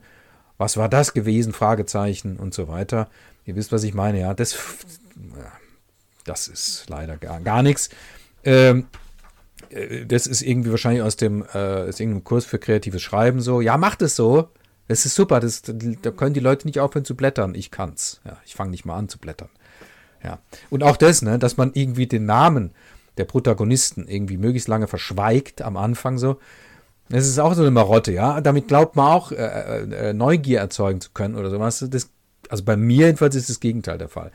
Was 0.58 0.76
war 0.76 0.88
das 0.88 1.12
gewesen? 1.12 1.52
Fragezeichen 1.52 2.36
und 2.36 2.54
so 2.54 2.68
weiter. 2.68 3.10
Ihr 3.44 3.56
wisst, 3.56 3.72
was 3.72 3.82
ich 3.82 3.94
meine, 3.94 4.20
ja. 4.20 4.32
Das, 4.32 4.56
das 6.24 6.46
ist 6.46 6.88
leider 6.88 7.16
gar, 7.16 7.40
gar 7.40 7.64
nichts. 7.64 7.90
Ähm, 8.44 8.80
äh, 8.80 9.03
das 10.06 10.26
ist 10.26 10.42
irgendwie 10.42 10.70
wahrscheinlich 10.70 11.02
aus 11.02 11.16
dem 11.16 11.44
äh, 11.54 11.88
ist 11.88 12.00
irgendeinem 12.00 12.24
Kurs 12.24 12.44
für 12.44 12.58
kreatives 12.58 13.02
Schreiben 13.02 13.40
so. 13.40 13.60
Ja, 13.60 13.76
macht 13.76 14.02
es 14.02 14.16
so. 14.16 14.48
Das 14.88 15.06
ist 15.06 15.14
super. 15.14 15.40
Das, 15.40 15.62
da 15.62 16.10
können 16.10 16.34
die 16.34 16.40
Leute 16.40 16.66
nicht 16.66 16.78
aufhören 16.78 17.04
zu 17.04 17.16
blättern. 17.16 17.54
Ich 17.54 17.70
kann's. 17.70 18.20
Ja, 18.24 18.36
ich 18.44 18.54
fange 18.54 18.70
nicht 18.70 18.84
mal 18.84 18.96
an 18.96 19.08
zu 19.08 19.18
blättern. 19.18 19.48
Ja. 20.22 20.38
Und 20.70 20.82
auch 20.82 20.96
das, 20.96 21.22
ne, 21.22 21.38
dass 21.38 21.56
man 21.56 21.72
irgendwie 21.74 22.06
den 22.06 22.26
Namen 22.26 22.72
der 23.16 23.24
Protagonisten 23.24 24.06
irgendwie 24.08 24.36
möglichst 24.36 24.68
lange 24.68 24.86
verschweigt 24.86 25.62
am 25.62 25.76
Anfang 25.76 26.18
so. 26.18 26.38
Das 27.08 27.26
ist 27.26 27.38
auch 27.38 27.54
so 27.54 27.62
eine 27.62 27.70
Marotte, 27.70 28.12
ja. 28.12 28.40
Damit 28.40 28.68
glaubt 28.68 28.96
man 28.96 29.06
auch, 29.06 29.32
äh, 29.32 29.36
äh, 29.36 30.10
äh, 30.10 30.12
Neugier 30.12 30.60
erzeugen 30.60 31.00
zu 31.00 31.10
können 31.12 31.34
oder 31.34 31.50
sowas. 31.50 31.84
Das, 31.90 32.10
also 32.48 32.64
bei 32.64 32.76
mir 32.76 33.06
jedenfalls 33.06 33.34
ist 33.34 33.50
das 33.50 33.60
Gegenteil 33.60 33.98
der 33.98 34.08
Fall. 34.08 34.30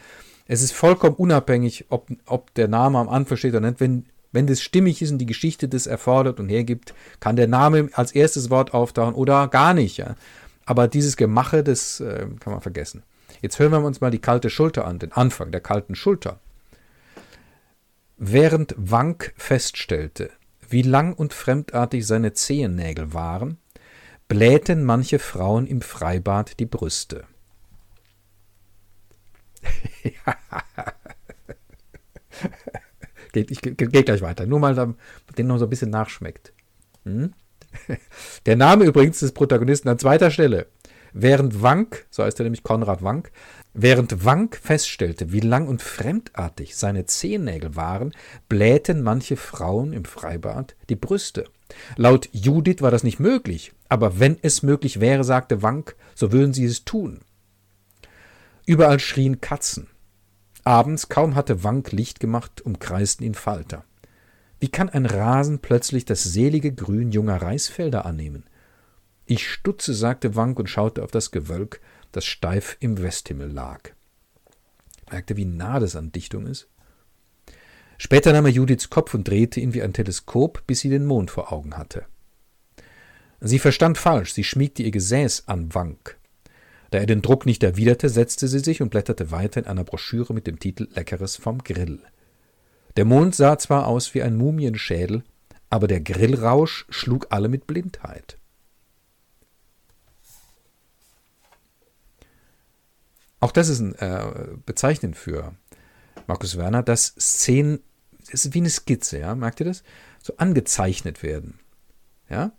Es 0.48 0.62
ist 0.62 0.74
vollkommen 0.74 1.16
unabhängig, 1.16 1.86
ob, 1.90 2.10
ob 2.26 2.54
der 2.56 2.68
Name 2.68 3.00
am 3.00 3.10
Anfang 3.10 3.38
steht 3.38 3.54
oder 3.54 3.68
nicht. 3.68 3.80
Wenn 3.80 4.06
wenn 4.32 4.48
das 4.48 4.62
stimmig 4.62 5.02
ist 5.02 5.12
und 5.12 5.18
die 5.18 5.26
Geschichte 5.26 5.68
das 5.68 5.88
erfordert 5.88 6.40
und 6.40 6.50
hergibt, 6.50 6.94
kann 7.20 7.36
der 7.36 7.48
Name 7.48 7.90
als 7.94 8.12
erstes 8.12 8.50
Wort 8.50 8.74
auftauchen 8.74 9.16
oder 9.16 9.48
gar 9.48 9.74
nicht. 9.74 9.98
Ja. 9.98 10.16
Aber 10.66 10.88
dieses 10.88 11.18
Gemache, 11.18 11.64
das 11.64 12.00
äh, 12.00 12.28
kann 12.40 12.54
man 12.54 12.62
vergessen. 12.62 13.04
Jetzt 13.42 13.58
hören 13.58 13.72
wir 13.72 13.84
uns 13.84 14.02
mal 14.02 14.12
die 14.12 14.20
kalte 14.20 14.50
Schulter 14.50 14.86
an, 14.86 15.00
den 15.00 15.12
Anfang 15.12 15.52
der 15.52 15.62
kalten 15.62 15.96
Schulter. 15.96 16.40
Während 18.18 18.76
Wank 18.78 19.34
feststellte, 19.38 20.30
wie 20.68 20.82
lang 20.82 21.14
und 21.14 21.34
fremdartig 21.34 22.06
seine 22.06 22.34
Zehennägel 22.34 23.14
waren, 23.14 23.58
blähten 24.28 24.84
manche 24.84 25.20
Frauen 25.20 25.66
im 25.66 25.82
Freibad 25.82 26.60
die 26.60 26.66
Brüste. 26.66 27.24
Geht, 33.32 33.52
ich, 33.52 33.62
geht 33.62 34.06
gleich 34.06 34.22
weiter. 34.22 34.46
Nur 34.46 34.60
mal, 34.60 34.76
damit 34.76 34.98
den 35.38 35.48
noch 35.48 35.58
so 35.58 35.66
ein 35.66 35.70
bisschen 35.70 35.92
nachschmeckt. 35.92 36.54
Hm? 37.06 37.34
Der 38.46 38.56
Name 38.56 38.86
übrigens 38.86 39.20
des 39.20 39.32
Protagonisten 39.32 39.90
an 39.90 40.00
zweiter 40.00 40.32
Stelle. 40.32 40.68
Während 41.14 41.62
Wank, 41.62 42.06
so 42.10 42.24
heißt 42.24 42.40
er 42.40 42.44
nämlich 42.44 42.64
Konrad 42.64 43.04
Wank, 43.04 43.32
während 43.74 44.26
Wank 44.26 44.56
feststellte, 44.56 45.32
wie 45.32 45.40
lang 45.40 45.68
und 45.68 45.82
fremdartig 45.82 46.76
seine 46.76 47.06
Zehennägel 47.06 47.76
waren, 47.76 48.14
blähten 48.48 49.02
manche 49.02 49.36
Frauen 49.36 49.94
im 49.94 50.06
Freibad 50.06 50.76
die 50.90 50.96
Brüste. 50.96 51.46
Laut 51.96 52.30
Judith 52.32 52.82
war 52.82 52.92
das 52.92 53.04
nicht 53.04 53.20
möglich, 53.20 53.74
aber 53.90 54.20
wenn 54.20 54.38
es 54.42 54.64
möglich 54.64 55.00
wäre, 55.00 55.24
sagte 55.24 55.62
Wank, 55.62 55.96
so 56.16 56.32
würden 56.32 56.54
sie 56.54 56.66
es 56.66 56.86
tun. 56.86 57.22
Überall 58.66 59.00
schrien 59.00 59.42
Katzen. 59.42 59.88
Abends, 60.70 61.10
kaum 61.10 61.34
hatte 61.34 61.64
Wank 61.64 61.92
Licht 61.94 62.20
gemacht, 62.20 62.62
umkreisten 62.62 63.26
ihn 63.26 63.34
Falter. 63.34 63.86
Wie 64.60 64.68
kann 64.68 64.88
ein 64.88 65.08
Rasen 65.08 65.58
plötzlich 65.58 66.06
das 66.06 66.24
selige 66.24 66.72
Grün 66.72 67.12
junger 67.12 67.42
Reisfelder 67.42 68.06
annehmen? 68.06 68.44
Ich 69.26 69.50
stutze, 69.50 69.96
sagte 69.96 70.36
Wank 70.36 70.60
und 70.60 70.70
schaute 70.70 71.02
auf 71.02 71.10
das 71.10 71.32
Gewölk, 71.32 71.82
das 72.12 72.26
steif 72.26 72.78
im 72.82 73.02
Westhimmel 73.02 73.52
lag. 73.52 73.82
Merkte, 75.10 75.38
wie 75.38 75.46
nah 75.46 75.80
das 75.80 75.96
an 75.96 76.12
Dichtung 76.12 76.46
ist? 76.46 76.68
Später 77.98 78.32
nahm 78.32 78.46
er 78.46 78.52
Judiths 78.52 78.92
Kopf 78.92 79.16
und 79.16 79.28
drehte 79.28 79.60
ihn 79.60 79.74
wie 79.74 79.82
ein 79.82 79.94
Teleskop, 79.94 80.68
bis 80.68 80.82
sie 80.82 80.90
den 80.90 81.08
Mond 81.08 81.32
vor 81.32 81.52
Augen 81.52 81.78
hatte. 81.78 82.06
Sie 83.42 83.58
verstand 83.58 83.98
falsch, 83.98 84.34
sie 84.34 84.44
schmiegte 84.44 84.84
ihr 84.84 84.92
Gesäß 84.92 85.48
an 85.48 85.74
Wank. 85.74 86.19
Da 86.92 86.98
er 87.00 87.06
den 87.06 87.22
Druck 87.22 87.46
nicht 87.46 87.64
erwiderte, 87.64 88.10
setzte 88.10 88.48
sie 88.48 88.60
sich 88.60 88.82
und 88.82 88.90
blätterte 88.90 89.32
weiter 89.32 89.62
in 89.62 89.68
einer 89.68 89.84
Broschüre 89.84 90.34
mit 90.34 90.48
dem 90.48 90.60
Titel 90.60 90.88
Leckeres 90.94 91.36
vom 91.36 91.60
Grill. 91.64 92.00
Der 92.98 93.06
Mond 93.06 93.36
sah 93.36 93.58
zwar 93.58 93.88
aus 93.88 94.14
wie 94.14 94.24
ein 94.24 94.36
Mumienschädel, 94.36 95.24
aber 95.70 95.88
der 95.88 96.02
Grillrausch 96.02 96.86
schlug 96.90 97.28
alle 97.30 97.48
mit 97.48 97.68
Blindheit. 97.68 98.38
Auch 103.40 103.52
das 103.52 103.70
ist 103.70 103.80
ein 103.80 103.96
äh, 103.96 104.58
bezeichnend 104.66 105.16
für 105.16 105.54
Markus 106.28 106.58
Werner, 106.58 106.84
dass 106.84 107.16
Szenen, 107.20 107.80
das 108.32 108.46
ist 108.46 108.54
wie 108.54 108.60
eine 108.60 108.70
Skizze, 108.70 109.20
ja, 109.20 109.34
merkt 109.36 109.62
ihr 109.62 109.66
das? 109.66 109.84
So 110.22 110.34
angezeichnet 110.38 111.24
werden. 111.24 111.60
Ja? 112.30 112.52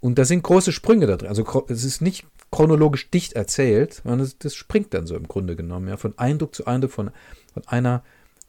Und 0.00 0.18
da 0.18 0.24
sind 0.24 0.42
große 0.42 0.72
Sprünge 0.72 1.06
da 1.06 1.16
drin. 1.16 1.28
Also 1.28 1.64
es 1.68 1.84
ist 1.84 2.00
nicht 2.00 2.26
chronologisch 2.50 3.10
dicht 3.10 3.34
erzählt, 3.34 4.02
das, 4.04 4.38
das, 4.38 4.54
springt 4.54 4.94
dann 4.94 5.06
so 5.06 5.16
im 5.16 5.28
Grunde 5.28 5.56
genommen, 5.56 5.88
ja, 5.88 5.96
von 5.96 6.18
Eindruck 6.18 6.54
zu 6.54 6.66
Eindruck, 6.66 6.92
von, 6.92 7.10
von 7.52 7.62
einer 7.66 8.02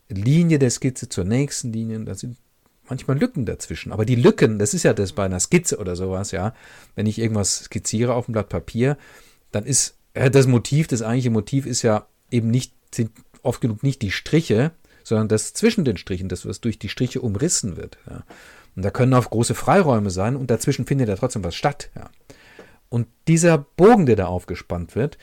Linie 0.07 0.59
der 0.59 0.69
Skizze 0.69 1.09
zur 1.09 1.25
nächsten 1.25 1.73
Linie. 1.73 1.99
Da 2.01 2.15
sind 2.15 2.37
manchmal 2.89 3.19
Lücken 3.19 3.45
dazwischen. 3.45 3.91
Aber 3.91 4.05
die 4.05 4.15
Lücken, 4.15 4.59
das 4.59 4.73
ist 4.73 4.83
ja 4.83 4.93
das 4.93 5.13
bei 5.13 5.25
einer 5.25 5.39
Skizze 5.39 5.77
oder 5.77 5.95
sowas, 5.95 6.31
ja. 6.31 6.53
Wenn 6.95 7.05
ich 7.05 7.19
irgendwas 7.19 7.65
skizziere 7.65 8.13
auf 8.13 8.27
einem 8.27 8.33
Blatt 8.33 8.49
Papier, 8.49 8.97
dann 9.51 9.65
ist 9.65 9.95
äh, 10.13 10.31
das 10.31 10.47
Motiv, 10.47 10.87
das 10.87 11.01
eigentliche 11.01 11.29
Motiv 11.29 11.65
ist 11.65 11.81
ja 11.81 12.07
eben 12.31 12.49
nicht, 12.49 12.73
sind 12.93 13.11
oft 13.43 13.61
genug 13.61 13.83
nicht 13.83 14.01
die 14.01 14.11
Striche, 14.11 14.71
sondern 15.03 15.27
das 15.27 15.53
zwischen 15.53 15.85
den 15.85 15.97
Strichen, 15.97 16.29
das, 16.29 16.45
was 16.45 16.61
durch 16.61 16.79
die 16.79 16.89
Striche 16.89 17.21
umrissen 17.21 17.77
wird. 17.77 17.97
Ja. 18.09 18.23
Und 18.75 18.83
da 18.83 18.91
können 18.91 19.13
auch 19.13 19.29
große 19.29 19.55
Freiräume 19.55 20.09
sein 20.09 20.35
und 20.35 20.51
dazwischen 20.51 20.85
findet 20.85 21.09
ja 21.09 21.15
trotzdem 21.15 21.43
was 21.43 21.55
statt. 21.55 21.89
Ja. 21.95 22.09
Und 22.89 23.07
dieser 23.27 23.57
Bogen, 23.57 24.05
der 24.05 24.15
da 24.15 24.25
aufgespannt 24.25 24.95
wird, 24.95 25.17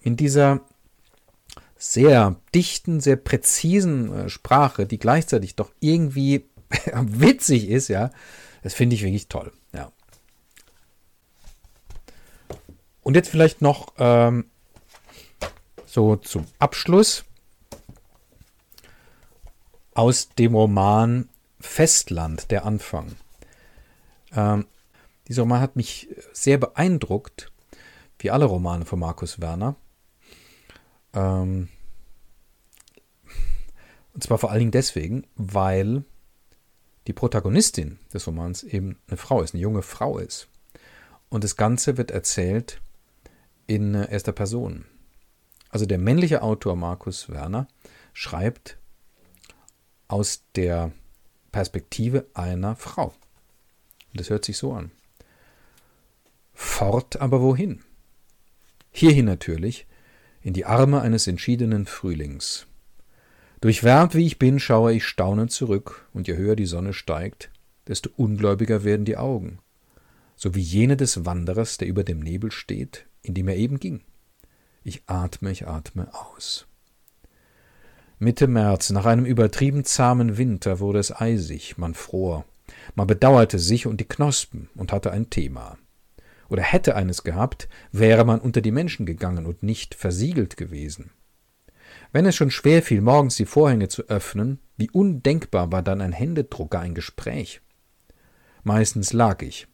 in 0.00 0.16
dieser 0.16 0.60
sehr 1.76 2.36
dichten, 2.54 3.00
sehr 3.00 3.16
präzisen 3.16 4.12
äh, 4.12 4.28
Sprache, 4.28 4.86
die 4.86 4.98
gleichzeitig 4.98 5.56
doch 5.56 5.72
irgendwie 5.80 6.48
witzig 6.94 7.68
ist, 7.68 7.88
ja, 7.88 8.10
das 8.62 8.74
finde 8.74 8.94
ich 8.94 9.02
wirklich 9.02 9.28
toll. 9.28 9.52
Ja. 9.72 9.90
Und 13.02 13.16
jetzt 13.16 13.28
vielleicht 13.28 13.62
noch 13.62 13.94
ähm, 13.98 14.46
so 15.84 16.16
zum 16.16 16.46
Abschluss 16.58 17.24
aus 19.94 20.30
dem 20.30 20.54
Roman 20.54 21.28
Festland, 21.60 22.50
der 22.50 22.64
Anfang. 22.64 23.16
Ähm, 24.34 24.66
dieser 25.32 25.44
Roman 25.44 25.62
hat 25.62 25.76
mich 25.76 26.14
sehr 26.34 26.58
beeindruckt, 26.58 27.50
wie 28.18 28.30
alle 28.30 28.44
Romane 28.44 28.84
von 28.84 28.98
Markus 28.98 29.40
Werner. 29.40 29.76
Ähm, 31.14 31.70
und 34.12 34.22
zwar 34.22 34.36
vor 34.36 34.50
allen 34.50 34.58
Dingen 34.58 34.72
deswegen, 34.72 35.26
weil 35.34 36.04
die 37.06 37.14
Protagonistin 37.14 37.98
des 38.12 38.26
Romans 38.26 38.62
eben 38.62 38.98
eine 39.08 39.16
Frau 39.16 39.40
ist, 39.40 39.54
eine 39.54 39.62
junge 39.62 39.80
Frau 39.80 40.18
ist. 40.18 40.48
Und 41.30 41.44
das 41.44 41.56
Ganze 41.56 41.96
wird 41.96 42.10
erzählt 42.10 42.82
in 43.66 43.94
erster 43.94 44.32
Person. 44.32 44.84
Also 45.70 45.86
der 45.86 45.96
männliche 45.96 46.42
Autor 46.42 46.76
Markus 46.76 47.30
Werner 47.30 47.68
schreibt 48.12 48.76
aus 50.08 50.44
der 50.56 50.92
Perspektive 51.52 52.26
einer 52.34 52.76
Frau. 52.76 53.14
Und 54.12 54.20
das 54.20 54.28
hört 54.28 54.44
sich 54.44 54.58
so 54.58 54.74
an. 54.74 54.90
Fort 56.62 57.20
aber 57.20 57.42
wohin? 57.42 57.80
Hierhin 58.92 59.26
natürlich, 59.26 59.86
in 60.42 60.54
die 60.54 60.64
Arme 60.64 61.02
eines 61.02 61.26
entschiedenen 61.26 61.86
Frühlings. 61.86 62.66
Durchwärmt 63.60 64.14
wie 64.14 64.24
ich 64.24 64.38
bin, 64.38 64.58
schaue 64.58 64.94
ich 64.94 65.04
staunend 65.04 65.50
zurück, 65.50 66.08
und 66.14 66.28
je 66.28 66.36
höher 66.36 66.56
die 66.56 66.66
Sonne 66.66 66.92
steigt, 66.94 67.50
desto 67.88 68.10
ungläubiger 68.16 68.84
werden 68.84 69.04
die 69.04 69.16
Augen, 69.16 69.58
so 70.36 70.54
wie 70.54 70.60
jene 70.60 70.96
des 70.96 71.26
Wanderers, 71.26 71.78
der 71.78 71.88
über 71.88 72.04
dem 72.04 72.20
Nebel 72.20 72.52
steht, 72.52 73.06
in 73.22 73.34
dem 73.34 73.48
er 73.48 73.56
eben 73.56 73.78
ging. 73.78 74.00
Ich 74.82 75.02
atme, 75.06 75.50
ich 75.50 75.66
atme 75.66 76.08
aus. 76.14 76.66
Mitte 78.18 78.46
März, 78.46 78.90
nach 78.90 79.04
einem 79.04 79.26
übertrieben 79.26 79.84
zahmen 79.84 80.38
Winter, 80.38 80.78
wurde 80.78 81.00
es 81.00 81.14
eisig, 81.14 81.76
man 81.76 81.94
fror, 81.94 82.46
man 82.94 83.08
bedauerte 83.08 83.58
sich 83.58 83.86
und 83.86 84.00
die 84.00 84.08
Knospen 84.08 84.70
und 84.74 84.92
hatte 84.92 85.10
ein 85.10 85.28
Thema. 85.28 85.76
Oder 86.52 86.64
hätte 86.64 86.96
eines 86.96 87.24
gehabt, 87.24 87.66
wäre 87.92 88.26
man 88.26 88.38
unter 88.38 88.60
die 88.60 88.72
Menschen 88.72 89.06
gegangen 89.06 89.46
und 89.46 89.62
nicht 89.62 89.94
versiegelt 89.94 90.58
gewesen. 90.58 91.10
Wenn 92.12 92.26
es 92.26 92.36
schon 92.36 92.50
schwer 92.50 92.82
fiel, 92.82 93.00
morgens 93.00 93.36
die 93.36 93.46
Vorhänge 93.46 93.88
zu 93.88 94.02
öffnen, 94.08 94.58
wie 94.76 94.90
undenkbar 94.90 95.72
war 95.72 95.82
dann 95.82 96.02
ein 96.02 96.12
Händedrucker, 96.12 96.78
ein 96.78 96.94
Gespräch. 96.94 97.62
Meistens 98.64 99.14
lag 99.14 99.40
ich. 99.40 99.66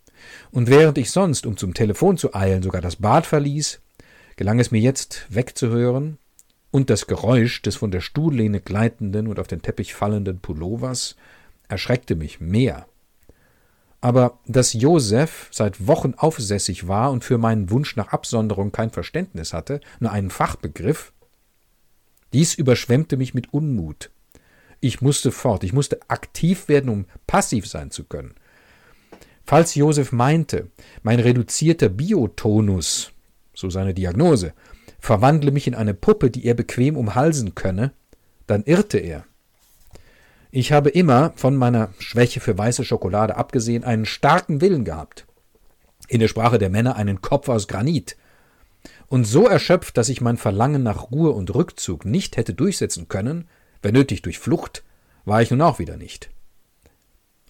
Und 0.53 0.71
während 0.71 0.99
ich 0.99 1.11
sonst, 1.11 1.47
um 1.47 1.57
zum 1.57 1.75
Telefon 1.75 2.17
zu 2.17 2.33
eilen, 2.33 2.63
sogar 2.63 2.81
das 2.81 2.95
Bad 2.95 3.27
verließ, 3.27 3.81
gelang 4.37 4.61
es 4.61 4.71
mir 4.71 4.81
jetzt 4.81 5.27
wegzuhören 5.31 6.19
und 6.71 6.91
das 6.91 7.09
Geräusch 7.09 7.61
des 7.61 7.75
von 7.75 7.91
der 7.91 8.03
Stuhllehne 8.03 8.61
gleitenden 8.61 9.27
und 9.27 9.41
auf 9.41 9.49
den 9.49 9.63
Teppich 9.63 9.95
fallenden 9.95 10.39
Pullovers 10.39 11.17
erschreckte 11.67 12.15
mich 12.15 12.39
mehr. 12.39 12.87
Aber 14.01 14.39
dass 14.47 14.75
Josef 14.75 15.49
seit 15.51 15.87
Wochen 15.87 16.15
aufsässig 16.17 16.87
war 16.87 17.11
und 17.11 17.25
für 17.25 17.39
meinen 17.39 17.71
Wunsch 17.71 17.97
nach 17.97 18.09
Absonderung 18.09 18.71
kein 18.71 18.91
Verständnis 18.91 19.53
hatte, 19.53 19.81
nur 19.99 20.13
einen 20.13 20.31
Fachbegriff, 20.31 21.13
dies 22.33 22.55
überschwemmte 22.55 23.17
mich 23.17 23.35
mit 23.35 23.53
Unmut. 23.53 24.11
Ich 24.81 25.01
musste 25.01 25.33
fort, 25.33 25.65
ich 25.65 25.73
musste 25.73 25.99
aktiv 26.09 26.69
werden, 26.69 26.91
um 26.91 27.07
passiv 27.27 27.67
sein 27.67 27.91
zu 27.91 28.05
können. 28.05 28.35
Falls 29.45 29.75
Josef 29.75 30.13
meinte, 30.13 30.71
mein 31.03 31.19
reduzierter 31.19 31.89
Biotonus, 31.89 33.13
so 33.55 33.71
seine 33.71 33.95
Diagnose, 33.95 34.53
verwandle 35.01 35.51
mich 35.51 35.67
in 35.67 35.75
eine 35.75 35.95
Puppe, 35.95 36.31
die 36.31 36.45
er 36.45 36.55
bequem 36.55 36.97
umhalsen 36.97 37.55
könne, 37.55 37.93
dann 38.47 38.63
irrte 38.65 38.99
er. 38.99 39.25
Ich 40.51 40.73
habe 40.73 40.89
immer, 40.91 41.33
von 41.37 41.57
meiner 41.57 41.91
Schwäche 41.99 42.41
für 42.41 42.57
weiße 42.57 42.85
Schokolade 42.85 43.37
abgesehen, 43.37 43.85
einen 43.85 44.07
starken 44.07 44.61
Willen 44.61 44.85
gehabt. 44.85 45.27
In 46.09 46.21
der 46.21 46.29
Sprache 46.29 46.59
der 46.59 46.71
Männer 46.71 46.97
einen 46.97 47.21
Kopf 47.21 47.49
aus 47.49 47.69
Granit, 47.69 48.17
und 49.09 49.25
so 49.25 49.47
erschöpft, 49.47 49.97
dass 49.97 50.09
ich 50.09 50.21
mein 50.21 50.37
Verlangen 50.37 50.83
nach 50.83 51.11
Ruhe 51.11 51.31
und 51.31 51.55
Rückzug 51.55 52.05
nicht 52.05 52.37
hätte 52.37 52.55
durchsetzen 52.55 53.09
können, 53.09 53.49
wenn 53.83 53.95
nötig 53.95 54.23
durch 54.23 54.39
Flucht, 54.39 54.85
war 55.25 55.43
ich 55.43 55.51
nun 55.51 55.63
auch 55.63 55.79
wieder 55.79 55.97
nicht. 55.97 56.31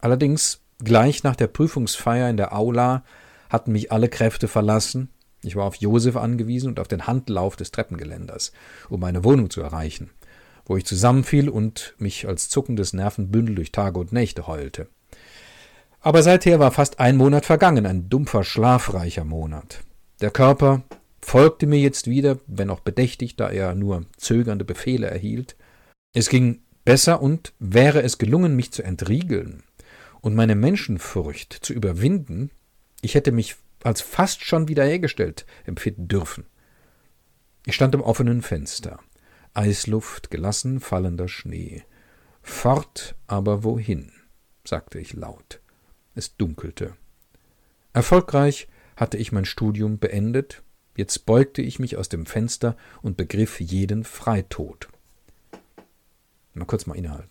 Allerdings, 0.00 0.60
gleich 0.82 1.24
nach 1.24 1.36
der 1.36 1.48
Prüfungsfeier 1.48 2.30
in 2.30 2.36
der 2.36 2.56
Aula 2.56 3.04
hatten 3.50 3.72
mich 3.72 3.90
alle 3.90 4.08
Kräfte 4.08 4.46
verlassen, 4.46 5.10
ich 5.42 5.54
war 5.54 5.64
auf 5.64 5.76
Josef 5.76 6.16
angewiesen 6.16 6.68
und 6.68 6.80
auf 6.80 6.88
den 6.88 7.06
Handlauf 7.06 7.54
des 7.54 7.70
Treppengeländers, 7.70 8.52
um 8.88 9.00
meine 9.00 9.22
Wohnung 9.22 9.50
zu 9.50 9.60
erreichen, 9.60 10.10
wo 10.68 10.76
ich 10.76 10.84
zusammenfiel 10.84 11.48
und 11.48 11.94
mich 11.98 12.28
als 12.28 12.48
zuckendes 12.48 12.92
Nervenbündel 12.92 13.56
durch 13.56 13.72
Tage 13.72 13.98
und 13.98 14.12
Nächte 14.12 14.46
heulte. 14.46 14.86
Aber 16.00 16.22
seither 16.22 16.60
war 16.60 16.70
fast 16.70 17.00
ein 17.00 17.16
Monat 17.16 17.44
vergangen, 17.44 17.86
ein 17.86 18.08
dumpfer, 18.08 18.44
schlafreicher 18.44 19.24
Monat. 19.24 19.80
Der 20.20 20.30
Körper 20.30 20.82
folgte 21.20 21.66
mir 21.66 21.80
jetzt 21.80 22.08
wieder, 22.08 22.38
wenn 22.46 22.70
auch 22.70 22.80
bedächtig, 22.80 23.34
da 23.34 23.50
er 23.50 23.74
nur 23.74 24.04
zögernde 24.16 24.64
Befehle 24.64 25.08
erhielt. 25.08 25.56
Es 26.14 26.28
ging 26.28 26.60
besser 26.84 27.20
und 27.20 27.52
wäre 27.58 28.02
es 28.02 28.18
gelungen, 28.18 28.54
mich 28.54 28.70
zu 28.70 28.82
entriegeln 28.82 29.62
und 30.20 30.34
meine 30.34 30.54
Menschenfurcht 30.54 31.52
zu 31.52 31.72
überwinden, 31.72 32.50
ich 33.00 33.14
hätte 33.14 33.32
mich 33.32 33.56
als 33.82 34.00
fast 34.00 34.42
schon 34.44 34.68
wiederhergestellt 34.68 35.46
empfinden 35.64 36.08
dürfen. 36.08 36.46
Ich 37.66 37.74
stand 37.74 37.94
am 37.94 38.00
offenen 38.00 38.42
Fenster. 38.42 38.98
Eisluft, 39.58 40.30
gelassen 40.30 40.80
fallender 40.80 41.28
Schnee. 41.28 41.82
Fort 42.42 43.16
aber 43.26 43.64
wohin? 43.64 44.12
sagte 44.64 44.98
ich 44.98 45.14
laut. 45.14 45.60
Es 46.14 46.36
dunkelte. 46.36 46.96
Erfolgreich 47.92 48.68
hatte 48.96 49.16
ich 49.16 49.32
mein 49.32 49.44
Studium 49.44 49.98
beendet 49.98 50.62
Jetzt 50.98 51.26
beugte 51.26 51.62
ich 51.62 51.78
mich 51.78 51.96
aus 51.96 52.08
dem 52.08 52.26
Fenster 52.26 52.76
und 53.02 53.16
begriff 53.16 53.60
jeden 53.60 54.02
Freitod. 54.02 54.88
Mal 56.54 56.64
kurz 56.64 56.86
mal 56.86 56.96
innehalten. 56.96 57.30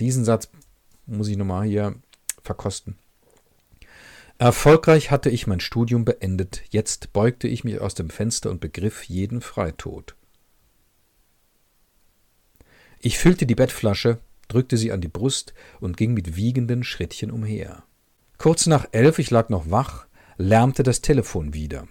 Diesen 0.00 0.24
Satz 0.24 0.50
muss 1.06 1.28
ich 1.28 1.36
nochmal 1.36 1.68
hier 1.68 1.94
verkosten. 2.42 2.98
Erfolgreich 4.38 5.12
hatte 5.12 5.30
ich 5.30 5.46
mein 5.46 5.60
Studium 5.60 6.04
beendet, 6.04 6.64
jetzt 6.70 7.12
beugte 7.12 7.46
ich 7.46 7.62
mich 7.62 7.80
aus 7.80 7.94
dem 7.94 8.10
Fenster 8.10 8.50
und 8.50 8.60
begriff 8.60 9.04
jeden 9.04 9.40
Freitod. 9.40 10.16
Ich 13.06 13.18
füllte 13.18 13.44
die 13.44 13.54
Bettflasche, 13.54 14.16
drückte 14.48 14.78
sie 14.78 14.90
an 14.90 15.02
die 15.02 15.08
Brust 15.08 15.52
und 15.78 15.98
ging 15.98 16.14
mit 16.14 16.36
wiegenden 16.36 16.84
Schrittchen 16.84 17.30
umher. 17.30 17.84
Kurz 18.38 18.64
nach 18.64 18.86
elf, 18.92 19.18
ich 19.18 19.30
lag 19.30 19.50
noch 19.50 19.70
wach, 19.70 20.06
lärmte 20.38 20.82
das 20.82 21.02
Telefon 21.02 21.52
wieder. 21.52 21.86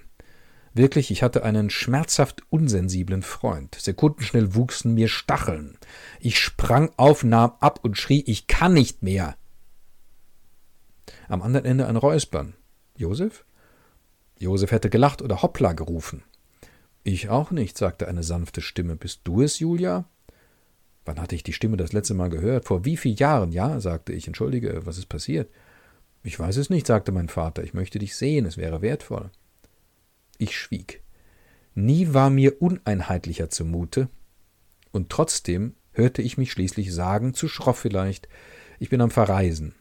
Wirklich, 0.73 1.11
ich 1.11 1.21
hatte 1.21 1.43
einen 1.43 1.69
schmerzhaft 1.69 2.41
unsensiblen 2.49 3.21
Freund. 3.21 3.75
Sekundenschnell 3.75 4.55
wuchsen 4.55 4.95
mir 4.95 5.07
Stacheln. 5.07 5.77
Ich 6.19 6.39
sprang 6.39 6.91
auf, 6.97 7.23
nahm 7.23 7.51
ab 7.59 7.81
und 7.83 7.95
schrie, 7.95 8.23
ich 8.25 8.47
kann 8.47 8.73
nicht 8.73 9.03
mehr. 9.03 9.35
Am 11.27 11.43
anderen 11.43 11.67
Ende 11.67 11.85
ein 11.85 11.95
Räuspern. 11.95 12.55
Josef? 12.97 13.45
Josef 14.39 14.71
hätte 14.71 14.89
gelacht 14.89 15.21
oder 15.21 15.43
Hoppla 15.43 15.73
gerufen. 15.73 16.23
Ich 17.03 17.29
auch 17.29 17.51
nicht, 17.51 17.77
sagte 17.77 18.07
eine 18.07 18.23
sanfte 18.23 18.61
Stimme. 18.61 18.95
Bist 18.95 19.21
du 19.25 19.43
es, 19.43 19.59
Julia? 19.59 20.05
Wann 21.05 21.19
hatte 21.19 21.35
ich 21.35 21.43
die 21.43 21.53
Stimme 21.53 21.77
das 21.77 21.93
letzte 21.93 22.13
Mal 22.13 22.29
gehört? 22.29 22.65
Vor 22.65 22.85
wie 22.85 22.97
vielen 22.97 23.17
Jahren? 23.17 23.51
Ja, 23.51 23.79
sagte 23.79 24.13
ich. 24.13 24.27
Entschuldige, 24.27 24.85
was 24.85 24.97
ist 24.97 25.07
passiert? 25.07 25.51
Ich 26.23 26.39
weiß 26.39 26.57
es 26.57 26.69
nicht, 26.69 26.87
sagte 26.87 27.11
mein 27.11 27.29
Vater. 27.29 27.63
Ich 27.63 27.73
möchte 27.73 27.99
dich 27.99 28.15
sehen, 28.15 28.45
es 28.45 28.57
wäre 28.57 28.81
wertvoll. 28.81 29.29
Ich 30.37 30.57
schwieg. 30.57 31.01
Nie 31.75 32.13
war 32.13 32.29
mir 32.29 32.61
uneinheitlicher 32.61 33.49
zumute, 33.49 34.07
und 34.93 35.09
trotzdem 35.09 35.75
hörte 35.91 36.21
ich 36.21 36.37
mich 36.37 36.51
schließlich 36.51 36.93
sagen, 36.93 37.33
zu 37.33 37.49
schroff 37.49 37.79
vielleicht, 37.79 38.29
ich 38.79 38.89
bin 38.89 39.01
am 39.01 39.11
Verreisen. 39.11 39.73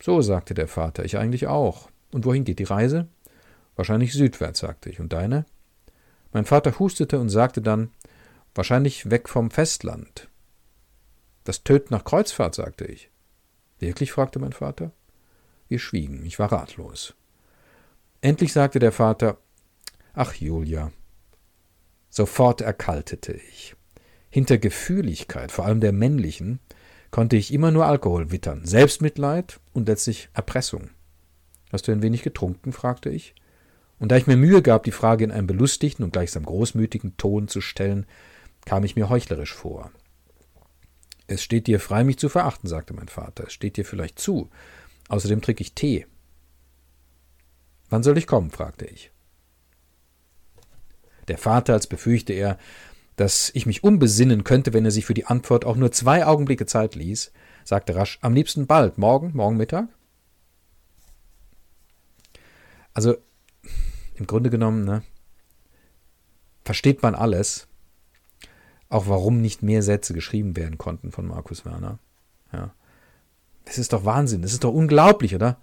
So, 0.00 0.22
sagte 0.22 0.54
der 0.54 0.68
Vater, 0.68 1.04
ich 1.04 1.18
eigentlich 1.18 1.48
auch. 1.48 1.90
Und 2.12 2.24
wohin 2.24 2.44
geht 2.44 2.60
die 2.60 2.64
Reise? 2.64 3.08
Wahrscheinlich 3.76 4.12
südwärts, 4.12 4.60
sagte 4.60 4.90
ich. 4.90 5.00
Und 5.00 5.12
deine? 5.12 5.44
Mein 6.32 6.44
Vater 6.44 6.78
hustete 6.78 7.18
und 7.18 7.28
sagte 7.28 7.62
dann, 7.62 7.90
wahrscheinlich 8.54 9.10
weg 9.10 9.28
vom 9.28 9.50
Festland. 9.50 10.28
Das 11.44 11.64
Töten 11.64 11.92
nach 11.92 12.04
Kreuzfahrt, 12.04 12.54
sagte 12.54 12.84
ich. 12.84 13.10
Wirklich? 13.78 14.12
fragte 14.12 14.38
mein 14.38 14.52
Vater. 14.52 14.92
Wir 15.68 15.78
schwiegen, 15.78 16.24
ich 16.24 16.38
war 16.38 16.52
ratlos. 16.52 17.14
Endlich 18.20 18.52
sagte 18.52 18.78
der 18.78 18.92
Vater, 18.92 19.38
Ach, 20.14 20.34
Julia. 20.34 20.92
Sofort 22.10 22.60
erkaltete 22.60 23.32
ich. 23.32 23.74
Hinter 24.28 24.58
Gefühligkeit, 24.58 25.50
vor 25.50 25.64
allem 25.64 25.80
der 25.80 25.92
männlichen, 25.92 26.60
konnte 27.10 27.36
ich 27.36 27.52
immer 27.52 27.70
nur 27.70 27.86
Alkohol 27.86 28.30
wittern, 28.30 28.64
Selbstmitleid 28.64 29.60
und 29.72 29.88
letztlich 29.88 30.28
Erpressung. 30.34 30.90
Hast 31.72 31.88
du 31.88 31.92
ein 31.92 32.02
wenig 32.02 32.22
getrunken? 32.22 32.72
fragte 32.72 33.08
ich. 33.08 33.34
Und 33.98 34.10
da 34.10 34.16
ich 34.16 34.26
mir 34.26 34.36
Mühe 34.36 34.62
gab, 34.62 34.84
die 34.84 34.90
Frage 34.90 35.24
in 35.24 35.30
einem 35.30 35.46
belustigten 35.46 36.04
und 36.04 36.12
gleichsam 36.12 36.44
großmütigen 36.44 37.16
Ton 37.16 37.48
zu 37.48 37.60
stellen, 37.60 38.06
kam 38.64 38.84
ich 38.84 38.96
mir 38.96 39.08
heuchlerisch 39.08 39.52
vor. 39.52 39.90
Es 41.26 41.42
steht 41.42 41.66
dir 41.66 41.80
frei, 41.80 42.04
mich 42.04 42.18
zu 42.18 42.28
verachten, 42.28 42.68
sagte 42.68 42.94
mein 42.94 43.08
Vater. 43.08 43.44
Es 43.46 43.52
steht 43.52 43.76
dir 43.76 43.84
vielleicht 43.84 44.18
zu. 44.18 44.50
Außerdem 45.08 45.40
trinke 45.40 45.62
ich 45.62 45.74
Tee. 45.74 46.06
Wann 47.90 48.02
soll 48.02 48.18
ich 48.18 48.26
kommen? 48.26 48.50
fragte 48.50 48.86
ich. 48.86 49.10
Der 51.28 51.38
Vater, 51.38 51.74
als 51.74 51.86
befürchte 51.86 52.32
er, 52.32 52.58
dass 53.16 53.50
ich 53.54 53.66
mich 53.66 53.84
umbesinnen 53.84 54.44
könnte, 54.44 54.72
wenn 54.72 54.84
er 54.84 54.90
sich 54.90 55.04
für 55.04 55.14
die 55.14 55.26
Antwort 55.26 55.64
auch 55.64 55.76
nur 55.76 55.92
zwei 55.92 56.26
Augenblicke 56.26 56.66
Zeit 56.66 56.94
ließ, 56.94 57.32
sagte 57.64 57.94
rasch, 57.94 58.18
am 58.22 58.34
liebsten 58.34 58.66
bald, 58.66 58.98
morgen, 58.98 59.32
morgen 59.34 59.56
Mittag. 59.56 59.88
Also, 62.94 63.16
im 64.14 64.26
Grunde 64.26 64.50
genommen, 64.50 64.84
ne, 64.84 65.02
versteht 66.64 67.02
man 67.02 67.14
alles, 67.14 67.68
auch 68.92 69.06
warum 69.08 69.40
nicht 69.40 69.62
mehr 69.62 69.82
Sätze 69.82 70.14
geschrieben 70.14 70.56
werden 70.56 70.78
konnten 70.78 71.12
von 71.12 71.26
Markus 71.26 71.64
Werner. 71.64 71.98
Ja. 72.52 72.74
Das 73.64 73.78
ist 73.78 73.92
doch 73.92 74.04
Wahnsinn, 74.04 74.42
das 74.42 74.52
ist 74.52 74.64
doch 74.64 74.72
unglaublich, 74.72 75.34
oder? 75.34 75.58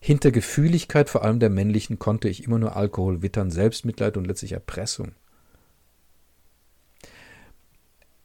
Hinter 0.00 0.32
Gefühligkeit, 0.32 1.08
vor 1.08 1.22
allem 1.22 1.38
der 1.38 1.50
männlichen, 1.50 1.98
konnte 1.98 2.28
ich 2.28 2.42
immer 2.42 2.58
nur 2.58 2.74
Alkohol 2.74 3.22
wittern, 3.22 3.50
Selbstmitleid 3.50 4.16
und 4.16 4.26
letztlich 4.26 4.52
Erpressung. 4.52 5.12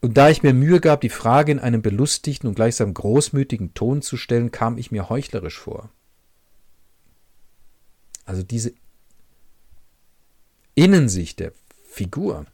Und 0.02 0.18
da 0.18 0.30
ich 0.30 0.42
mir 0.42 0.54
Mühe 0.54 0.80
gab, 0.80 1.02
die 1.02 1.10
Frage 1.10 1.52
in 1.52 1.60
einem 1.60 1.82
belustigten 1.82 2.48
und 2.48 2.56
gleichsam 2.56 2.94
großmütigen 2.94 3.74
Ton 3.74 4.02
zu 4.02 4.18
stellen, 4.18 4.52
kam 4.52 4.78
ich 4.78 4.92
mir 4.92 5.10
heuchlerisch 5.10 5.60
vor. 5.60 5.90
Also 8.26 8.44
diese 8.44 8.74
Innensicht 10.74 11.40
der 11.40 11.52
Figur. 11.90 12.46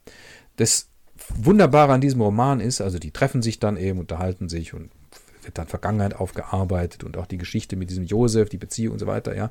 Das 0.56 0.88
Wunderbare 1.36 1.92
an 1.92 2.00
diesem 2.00 2.20
Roman 2.20 2.60
ist, 2.60 2.80
also 2.80 2.98
die 2.98 3.10
treffen 3.10 3.42
sich 3.42 3.58
dann 3.58 3.76
eben, 3.76 3.98
unterhalten 3.98 4.48
sich 4.48 4.74
und 4.74 4.90
wird 5.42 5.58
dann 5.58 5.66
Vergangenheit 5.66 6.16
aufgearbeitet 6.16 7.04
und 7.04 7.16
auch 7.16 7.26
die 7.26 7.38
Geschichte 7.38 7.76
mit 7.76 7.90
diesem 7.90 8.04
Josef, 8.04 8.48
die 8.48 8.58
Beziehung 8.58 8.94
und 8.94 8.98
so 8.98 9.06
weiter, 9.06 9.36
ja. 9.36 9.50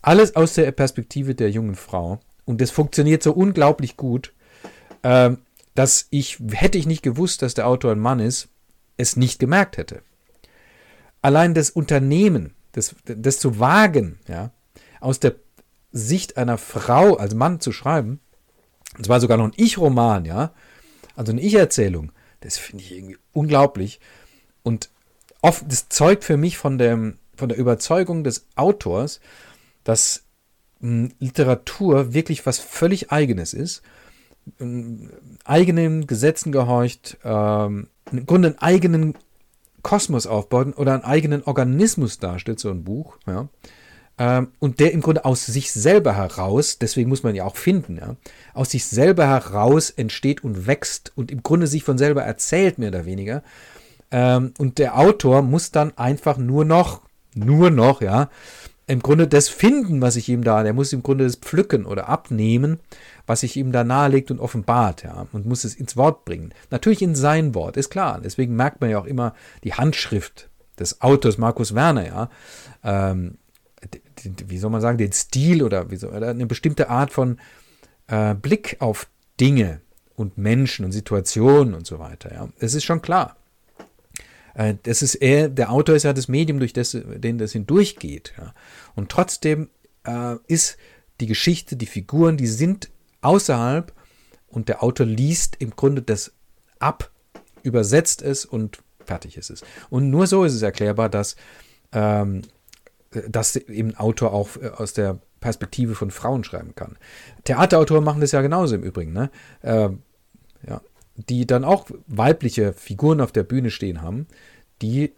Alles 0.00 0.36
aus 0.36 0.54
der 0.54 0.70
Perspektive 0.72 1.34
der 1.34 1.50
jungen 1.50 1.74
Frau. 1.74 2.20
Und 2.44 2.60
das 2.60 2.70
funktioniert 2.70 3.22
so 3.22 3.32
unglaublich 3.32 3.96
gut, 3.96 4.32
äh, 5.02 5.30
dass 5.74 6.06
ich, 6.10 6.38
hätte 6.52 6.78
ich 6.78 6.86
nicht 6.86 7.02
gewusst, 7.02 7.42
dass 7.42 7.54
der 7.54 7.66
Autor 7.66 7.92
ein 7.92 7.98
Mann 7.98 8.20
ist, 8.20 8.48
es 8.96 9.16
nicht 9.16 9.38
gemerkt 9.38 9.76
hätte. 9.76 10.02
Allein 11.20 11.52
das 11.52 11.70
Unternehmen, 11.70 12.54
das, 12.72 12.94
das 13.04 13.38
zu 13.38 13.58
wagen, 13.58 14.18
ja, 14.28 14.50
aus 15.00 15.20
der 15.20 15.34
Sicht 15.92 16.36
einer 16.36 16.58
Frau 16.58 17.14
als 17.14 17.34
Mann 17.34 17.60
zu 17.60 17.72
schreiben, 17.72 18.20
und 18.96 19.04
zwar 19.04 19.20
sogar 19.20 19.36
noch 19.36 19.44
ein 19.44 19.52
Ich-Roman, 19.56 20.24
ja, 20.24 20.52
also 21.18 21.32
eine 21.32 21.40
Ich-Erzählung, 21.40 22.12
das 22.40 22.58
finde 22.58 22.84
ich 22.84 22.92
irgendwie 22.92 23.18
unglaublich. 23.32 23.98
Und 24.62 24.90
oft, 25.42 25.64
das 25.70 25.88
zeugt 25.88 26.22
für 26.24 26.36
mich 26.36 26.56
von, 26.56 26.78
dem, 26.78 27.18
von 27.36 27.48
der 27.48 27.58
Überzeugung 27.58 28.22
des 28.22 28.46
Autors, 28.54 29.20
dass 29.82 30.24
mh, 30.80 31.08
hm, 31.08 31.12
Literatur 31.18 32.14
wirklich 32.14 32.46
was 32.46 32.58
völlig 32.60 33.10
Eigenes 33.10 33.52
ist, 33.52 33.82
ähm, 34.60 35.10
eigenen 35.44 36.06
Gesetzen 36.06 36.52
gehorcht, 36.52 37.18
ähm, 37.24 37.88
im 38.12 38.24
Grunde 38.24 38.48
einen 38.48 38.58
eigenen 38.58 39.14
Kosmos 39.82 40.26
aufbaut 40.28 40.78
oder 40.78 40.94
einen 40.94 41.02
eigenen 41.02 41.42
Organismus 41.42 42.18
darstellt, 42.18 42.60
so 42.60 42.70
ein 42.70 42.84
Buch, 42.84 43.18
ja, 43.26 43.48
ähm, 44.18 44.48
und 44.58 44.80
der 44.80 44.92
im 44.92 45.00
Grunde 45.00 45.24
aus 45.24 45.46
sich 45.46 45.72
selber 45.72 46.16
heraus, 46.16 46.78
deswegen 46.78 47.08
muss 47.08 47.22
man 47.22 47.34
ja 47.34 47.44
auch 47.44 47.56
finden, 47.56 47.96
ja, 47.96 48.16
aus 48.52 48.70
sich 48.70 48.84
selber 48.84 49.26
heraus 49.26 49.90
entsteht 49.90 50.42
und 50.42 50.66
wächst 50.66 51.12
und 51.14 51.30
im 51.30 51.42
Grunde 51.42 51.66
sich 51.66 51.84
von 51.84 51.98
selber 51.98 52.22
erzählt, 52.22 52.78
mehr 52.78 52.88
oder 52.88 53.06
weniger. 53.06 53.42
Ähm, 54.10 54.54
und 54.58 54.78
der 54.78 54.98
Autor 54.98 55.42
muss 55.42 55.70
dann 55.70 55.96
einfach 55.96 56.36
nur 56.36 56.64
noch, 56.64 57.02
nur 57.34 57.70
noch, 57.70 58.00
ja, 58.00 58.28
im 58.88 59.00
Grunde 59.00 59.28
das 59.28 59.48
finden, 59.48 60.00
was 60.00 60.16
ich 60.16 60.28
ihm 60.30 60.42
da, 60.42 60.62
der 60.62 60.72
muss 60.72 60.94
im 60.94 61.02
Grunde 61.02 61.24
das 61.24 61.36
pflücken 61.36 61.84
oder 61.84 62.08
abnehmen, 62.08 62.80
was 63.26 63.40
sich 63.40 63.56
ihm 63.56 63.70
da 63.70 63.84
nahelegt 63.84 64.30
und 64.30 64.40
offenbart, 64.40 65.04
ja, 65.04 65.26
und 65.32 65.46
muss 65.46 65.64
es 65.64 65.74
ins 65.74 65.96
Wort 65.96 66.24
bringen. 66.24 66.54
Natürlich 66.70 67.02
in 67.02 67.14
sein 67.14 67.54
Wort, 67.54 67.76
ist 67.76 67.90
klar. 67.90 68.20
Deswegen 68.24 68.56
merkt 68.56 68.80
man 68.80 68.88
ja 68.90 68.98
auch 68.98 69.04
immer 69.04 69.34
die 69.62 69.74
Handschrift 69.74 70.48
des 70.80 71.02
Autors 71.02 71.36
Markus 71.36 71.74
Werner, 71.74 72.06
ja. 72.06 72.30
Ähm, 72.82 73.36
wie 74.24 74.58
soll 74.58 74.70
man 74.70 74.80
sagen, 74.80 74.98
den 74.98 75.12
Stil 75.12 75.62
oder, 75.62 75.90
wie 75.90 75.96
so, 75.96 76.08
oder 76.08 76.28
eine 76.30 76.46
bestimmte 76.46 76.88
Art 76.90 77.12
von 77.12 77.38
äh, 78.06 78.34
Blick 78.34 78.76
auf 78.80 79.08
Dinge 79.40 79.80
und 80.14 80.36
Menschen 80.38 80.84
und 80.84 80.92
Situationen 80.92 81.74
und 81.74 81.86
so 81.86 81.98
weiter. 81.98 82.32
Ja. 82.32 82.48
Es 82.58 82.74
ist 82.74 82.84
schon 82.84 83.02
klar. 83.02 83.36
Äh, 84.54 84.74
das 84.82 85.02
ist 85.02 85.14
eher, 85.14 85.48
der 85.48 85.70
Autor 85.70 85.94
ist 85.94 86.02
ja 86.02 86.12
das 86.12 86.28
Medium, 86.28 86.58
durch 86.58 86.72
das, 86.72 86.90
den 86.92 87.38
das 87.38 87.52
hindurchgeht. 87.52 88.34
Ja. 88.36 88.54
Und 88.94 89.10
trotzdem 89.10 89.70
äh, 90.04 90.36
ist 90.46 90.76
die 91.20 91.26
Geschichte, 91.26 91.76
die 91.76 91.86
Figuren, 91.86 92.36
die 92.36 92.46
sind 92.46 92.90
außerhalb 93.22 93.92
und 94.48 94.68
der 94.68 94.82
Autor 94.82 95.06
liest 95.06 95.56
im 95.58 95.70
Grunde 95.70 96.02
das 96.02 96.32
ab, 96.78 97.10
übersetzt 97.62 98.22
es 98.22 98.44
und 98.44 98.78
fertig 99.04 99.36
ist 99.36 99.50
es. 99.50 99.62
Und 99.90 100.10
nur 100.10 100.26
so 100.26 100.44
ist 100.44 100.54
es 100.54 100.62
erklärbar, 100.62 101.08
dass 101.08 101.36
ähm, 101.92 102.42
dass 103.28 103.56
eben 103.56 103.94
Autor 103.96 104.32
auch 104.32 104.56
äh, 104.56 104.68
aus 104.68 104.92
der 104.92 105.18
Perspektive 105.40 105.94
von 105.94 106.10
Frauen 106.10 106.44
schreiben 106.44 106.74
kann. 106.74 106.96
Theaterautoren 107.44 108.04
machen 108.04 108.20
das 108.20 108.32
ja 108.32 108.42
genauso 108.42 108.74
im 108.74 108.82
Übrigen, 108.82 109.12
ne? 109.12 109.30
Äh, 109.62 109.90
ja, 110.66 110.80
die 111.14 111.46
dann 111.46 111.64
auch 111.64 111.88
weibliche 112.06 112.72
Figuren 112.72 113.20
auf 113.20 113.32
der 113.32 113.42
Bühne 113.42 113.70
stehen 113.70 114.02
haben, 114.02 114.26
die, 114.82 115.12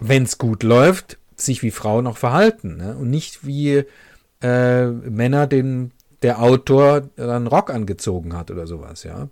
wenn 0.00 0.24
es 0.24 0.38
gut 0.38 0.62
läuft, 0.62 1.18
sich 1.36 1.62
wie 1.62 1.70
Frauen 1.70 2.06
auch 2.06 2.16
verhalten 2.16 2.76
ne? 2.76 2.96
und 2.96 3.10
nicht 3.10 3.44
wie 3.46 3.84
äh, 4.40 4.86
Männer, 4.86 5.46
denen 5.46 5.92
der 6.22 6.40
Autor 6.40 7.02
dann 7.16 7.46
Rock 7.46 7.70
angezogen 7.70 8.34
hat 8.36 8.50
oder 8.50 8.66
sowas, 8.66 9.02
ja. 9.04 9.28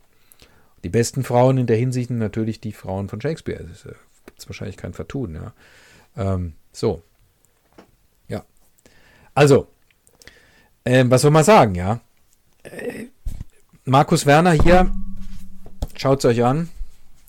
Die 0.85 0.88
besten 0.88 1.22
Frauen 1.22 1.59
in 1.59 1.66
der 1.66 1.77
Hinsicht 1.77 2.09
sind 2.09 2.18
natürlich 2.18 2.61
die 2.61 2.72
Frauen 2.72 3.09
von 3.09 3.20
Shakespeare. 3.20 3.64
Da 3.64 3.90
äh, 3.90 3.94
gibt 4.27 4.40
es 4.40 4.48
wahrscheinlich 4.48 4.77
kein 4.77 4.92
Vertun, 4.92 5.35
ja. 5.35 5.55
Ähm, 6.16 6.55
so. 6.72 7.03
Also, 9.35 9.68
äh, 10.85 11.05
was 11.09 11.23
soll 11.23 11.31
man 11.31 11.45
sagen, 11.45 11.75
ja? 11.75 12.01
Äh, 12.62 13.07
Markus 13.85 14.27
Werner 14.27 14.53
hier, 14.53 14.92
schaut 15.97 16.21
es 16.21 16.25
euch 16.25 16.45
an. 16.45 16.68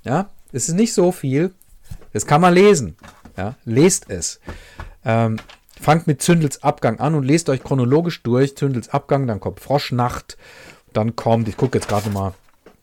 Ja, 0.04 0.30
es 0.52 0.70
ist 0.70 0.76
nicht 0.76 0.94
so 0.94 1.12
viel. 1.12 1.54
Das 2.12 2.26
kann 2.26 2.42
man 2.42 2.54
lesen. 2.54 2.96
Ja, 3.38 3.56
lest 3.66 4.10
es. 4.10 4.40
Ähm, 5.04 5.38
fangt 5.80 6.08
mit 6.08 6.22
Zündels 6.22 6.62
Abgang 6.64 7.00
an 7.00 7.16
und 7.16 7.24
lest 7.24 7.50
euch 7.50 7.64
chronologisch 7.64 8.22
durch. 8.24 8.56
Zündels 8.56 8.90
Abgang, 8.90 9.28
dann 9.28 9.40
kommt 9.40 9.60
Froschnacht, 9.60 10.38
dann 10.94 11.16
kommt, 11.16 11.48
ich 11.48 11.58
gucke 11.58 11.78
jetzt 11.78 11.88
gerade 11.88 12.10
mal, 12.10 12.34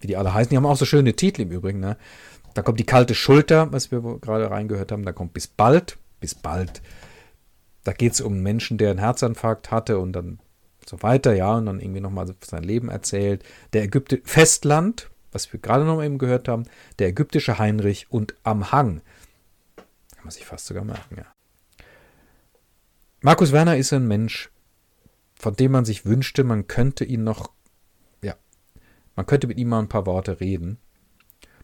wie 0.01 0.09
die 0.09 0.17
alle 0.17 0.35
heißen. 0.35 0.51
Die 0.51 0.57
haben 0.57 0.67
auch 0.67 0.77
so 0.77 0.85
schöne 0.85 1.15
Titel 1.15 1.43
im 1.43 1.51
Übrigen. 1.51 1.81
Ne? 1.81 1.97
Da 2.55 2.63
kommt 2.63 2.81
die 2.81 2.87
kalte 2.87 3.15
Schulter, 3.15 3.73
was 3.73 3.93
wir 3.93 4.01
gerade 4.21 4.51
reingehört 4.51 4.91
haben. 4.91 5.05
Da 5.05 5.13
kommt 5.13 5.33
bis 5.33 5.47
bald, 5.47 5.97
bis 6.21 6.35
bald 6.35 6.83
da 7.85 7.93
geht 7.93 8.13
es 8.13 8.21
um 8.21 8.41
Menschen, 8.41 8.79
der 8.79 8.91
einen 8.91 8.99
Herzinfarkt 8.99 9.71
hatte 9.71 9.99
und 9.99 10.13
dann 10.13 10.39
so 10.87 11.03
weiter, 11.03 11.35
ja, 11.35 11.55
und 11.55 11.67
dann 11.67 11.81
irgendwie 11.81 12.01
nochmal 12.01 12.27
sein 12.45 12.63
Leben 12.63 12.89
erzählt. 12.89 13.45
Der 13.73 13.85
Ägypte 13.85 14.21
Festland, 14.25 15.11
was 15.33 15.53
wir 15.53 15.61
gerade 15.61 15.85
noch 15.85 16.03
eben 16.03 16.19
gehört 16.19 16.49
haben, 16.49 16.65
der 16.99 17.09
ägyptische 17.09 17.59
Heinrich 17.59 18.11
und 18.11 18.35
am 18.43 18.73
Hang. 18.73 19.03
Kann 19.77 20.25
man 20.25 20.31
sich 20.31 20.47
fast 20.47 20.67
sogar 20.67 20.85
merken, 20.85 21.17
ja. 21.17 21.27
Markus 23.23 23.53
Werner 23.53 23.77
ist 23.77 23.93
ein 23.93 24.09
Mensch, 24.09 24.51
von 25.35 25.55
dem 25.55 25.73
man 25.73 25.85
sich 25.85 26.07
wünschte, 26.07 26.43
man 26.43 26.67
könnte 26.67 27.05
ihn 27.05 27.23
noch, 27.23 27.51
ja, 28.23 28.35
man 29.15 29.27
könnte 29.27 29.47
mit 29.47 29.59
ihm 29.59 29.69
mal 29.69 29.79
ein 29.79 29.89
paar 29.89 30.07
Worte 30.07 30.41
reden. 30.41 30.79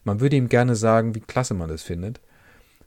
Man 0.03 0.19
würde 0.19 0.35
ihm 0.35 0.49
gerne 0.49 0.75
sagen, 0.75 1.15
wie 1.15 1.19
klasse 1.19 1.53
man 1.53 1.69
das 1.69 1.83
findet. 1.83 2.21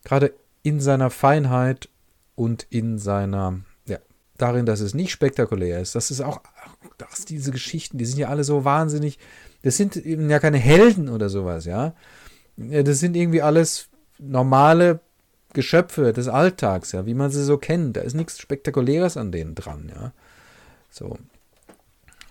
Gerade 0.05 0.33
in 0.63 0.81
seiner 0.81 1.11
Feinheit 1.11 1.89
und 2.35 2.67
in 2.71 2.99
seiner, 2.99 3.61
ja, 3.87 3.99
darin, 4.39 4.67
dass 4.67 4.81
es 4.81 4.95
nicht 4.95 5.11
spektakulär 5.11 5.81
ist. 5.81 5.95
Das 5.95 6.11
ist 6.11 6.21
auch, 6.21 6.41
dass 6.99 7.25
diese 7.25 7.51
Geschichten, 7.51 7.99
die 7.99 8.07
sind 8.07 8.19
ja 8.19 8.29
alle 8.29 8.45
so 8.45 8.65
wahnsinnig, 8.65 9.19
das 9.63 9.77
sind 9.77 9.97
eben 9.97 10.31
ja 10.31 10.39
keine 10.39 10.59
Helden 10.59 11.09
oder 11.09 11.29
sowas, 11.29 11.65
ja. 11.65 11.95
Das 12.57 12.99
sind 12.99 13.17
irgendwie 13.17 13.43
alles 13.43 13.89
normale 14.19 15.01
Geschöpfe 15.53 16.13
des 16.13 16.29
Alltags, 16.29 16.93
ja, 16.93 17.07
wie 17.07 17.15
man 17.15 17.31
sie 17.31 17.45
so 17.45 17.59
kennt. 17.59 17.97
Da 17.97 18.03
ist 18.03 18.15
nichts 18.15 18.39
Spektakuläres 18.39 19.17
an 19.17 19.33
denen 19.33 19.55
dran, 19.55 19.91
ja. 19.95 20.13
So. 20.91 21.17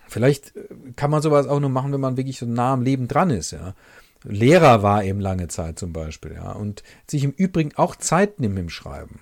Vielleicht 0.08 0.56
äh, 0.56 0.68
kann 0.96 1.10
man 1.10 1.22
sowas 1.22 1.46
auch 1.46 1.60
nur 1.60 1.70
machen, 1.70 1.92
wenn 1.92 2.00
man 2.00 2.16
wirklich 2.16 2.38
so 2.38 2.46
nah 2.46 2.72
am 2.72 2.82
Leben 2.82 3.08
dran 3.08 3.30
ist, 3.30 3.52
ja. 3.52 3.74
Lehrer 4.22 4.82
war 4.82 5.02
eben 5.02 5.20
lange 5.20 5.48
Zeit 5.48 5.78
zum 5.78 5.92
Beispiel, 5.92 6.32
ja. 6.32 6.52
Und 6.52 6.82
sich 7.06 7.24
im 7.24 7.32
Übrigen 7.32 7.74
auch 7.76 7.96
Zeit 7.96 8.40
nimmt 8.40 8.58
im 8.58 8.70
Schreiben 8.70 9.20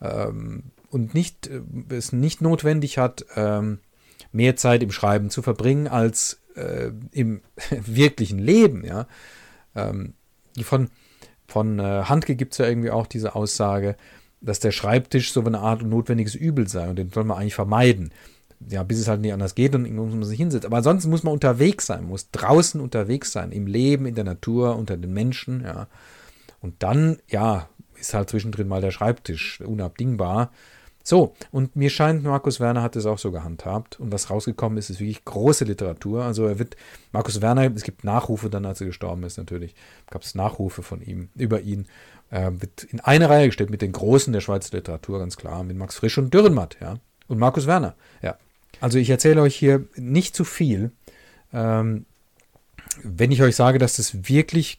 ähm, 0.00 0.64
und 0.90 1.14
nicht, 1.14 1.48
äh, 1.48 1.60
es 1.90 2.12
nicht 2.12 2.40
notwendig 2.40 2.98
hat, 2.98 3.26
ähm, 3.36 3.78
mehr 4.32 4.56
Zeit 4.56 4.82
im 4.82 4.90
Schreiben 4.90 5.30
zu 5.30 5.42
verbringen 5.42 5.88
als 5.88 6.40
äh, 6.54 6.90
im 7.12 7.42
wirklichen 7.70 8.38
Leben. 8.38 8.84
Ja? 8.84 9.06
Ähm, 9.74 10.14
von, 10.62 10.88
von 11.46 11.78
äh, 11.78 12.04
Handke 12.04 12.36
gibt 12.36 12.52
es 12.52 12.58
ja 12.58 12.66
irgendwie 12.66 12.90
auch 12.90 13.06
diese 13.06 13.34
Aussage, 13.34 13.96
dass 14.40 14.60
der 14.60 14.72
Schreibtisch 14.72 15.32
so 15.32 15.44
eine 15.44 15.58
Art 15.58 15.82
notwendiges 15.82 16.34
Übel 16.34 16.68
sei 16.68 16.88
und 16.88 16.96
den 16.96 17.10
soll 17.10 17.24
man 17.24 17.38
eigentlich 17.38 17.54
vermeiden. 17.54 18.12
Ja, 18.68 18.82
bis 18.82 18.98
es 18.98 19.06
halt 19.06 19.20
nicht 19.20 19.32
anders 19.32 19.54
geht 19.54 19.74
und 19.76 19.84
irgendwo 19.84 20.04
muss 20.04 20.14
man 20.14 20.24
sich 20.24 20.36
hinsetzen. 20.36 20.66
Aber 20.66 20.78
ansonsten 20.78 21.10
muss 21.10 21.22
man 21.22 21.32
unterwegs 21.32 21.86
sein, 21.86 22.04
muss 22.04 22.32
draußen 22.32 22.80
unterwegs 22.80 23.30
sein, 23.30 23.52
im 23.52 23.68
Leben, 23.68 24.04
in 24.04 24.16
der 24.16 24.24
Natur, 24.24 24.76
unter 24.76 24.96
den 24.96 25.12
Menschen, 25.12 25.62
ja. 25.62 25.86
Und 26.60 26.82
dann, 26.82 27.18
ja, 27.28 27.68
ist 28.00 28.14
halt 28.14 28.30
zwischendrin 28.30 28.68
mal 28.68 28.80
der 28.80 28.90
Schreibtisch 28.90 29.60
unabdingbar. 29.60 30.50
So, 31.08 31.34
und 31.52 31.74
mir 31.74 31.88
scheint, 31.88 32.22
Markus 32.22 32.60
Werner 32.60 32.82
hat 32.82 32.94
es 32.94 33.06
auch 33.06 33.16
so 33.16 33.30
gehandhabt. 33.30 33.98
Und 33.98 34.12
was 34.12 34.28
rausgekommen 34.28 34.76
ist, 34.76 34.90
ist 34.90 35.00
wirklich 35.00 35.24
große 35.24 35.64
Literatur. 35.64 36.24
Also 36.24 36.46
er 36.46 36.58
wird, 36.58 36.76
Markus 37.12 37.40
Werner, 37.40 37.74
es 37.74 37.82
gibt 37.82 38.04
Nachrufe 38.04 38.50
dann, 38.50 38.66
als 38.66 38.82
er 38.82 38.88
gestorben 38.88 39.22
ist 39.22 39.38
natürlich, 39.38 39.74
gab 40.10 40.22
es 40.22 40.34
Nachrufe 40.34 40.82
von 40.82 41.00
ihm, 41.00 41.30
über 41.34 41.62
ihn. 41.62 41.86
Äh, 42.30 42.50
wird 42.52 42.84
in 42.84 43.00
eine 43.00 43.30
Reihe 43.30 43.46
gestellt 43.46 43.70
mit 43.70 43.80
den 43.80 43.92
Großen 43.92 44.34
der 44.34 44.42
Schweizer 44.42 44.76
Literatur, 44.76 45.18
ganz 45.18 45.38
klar, 45.38 45.64
mit 45.64 45.78
Max 45.78 45.94
Frisch 45.94 46.18
und 46.18 46.34
Dürrenmatt, 46.34 46.76
ja. 46.78 46.98
Und 47.26 47.38
Markus 47.38 47.66
Werner, 47.66 47.94
ja. 48.20 48.36
Also 48.80 48.98
ich 48.98 49.08
erzähle 49.08 49.40
euch 49.40 49.56
hier 49.56 49.86
nicht 49.96 50.36
zu 50.36 50.44
viel, 50.44 50.92
ähm, 51.54 52.04
wenn 53.02 53.32
ich 53.32 53.40
euch 53.40 53.56
sage, 53.56 53.78
dass 53.78 53.96
das 53.96 54.28
wirklich 54.28 54.78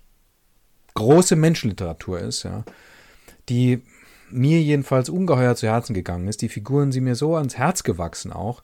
große 0.94 1.36
Menschenliteratur 1.36 2.20
ist, 2.20 2.44
ja, 2.44 2.64
die 3.50 3.82
mir 4.32 4.62
jedenfalls 4.62 5.10
ungeheuer 5.10 5.56
zu 5.56 5.68
Herzen 5.68 5.94
gegangen 5.94 6.28
ist. 6.28 6.42
Die 6.42 6.50
Figuren 6.50 6.92
sind 6.92 7.04
mir 7.04 7.16
so 7.16 7.36
ans 7.36 7.58
Herz 7.58 7.84
gewachsen 7.84 8.32
auch, 8.32 8.64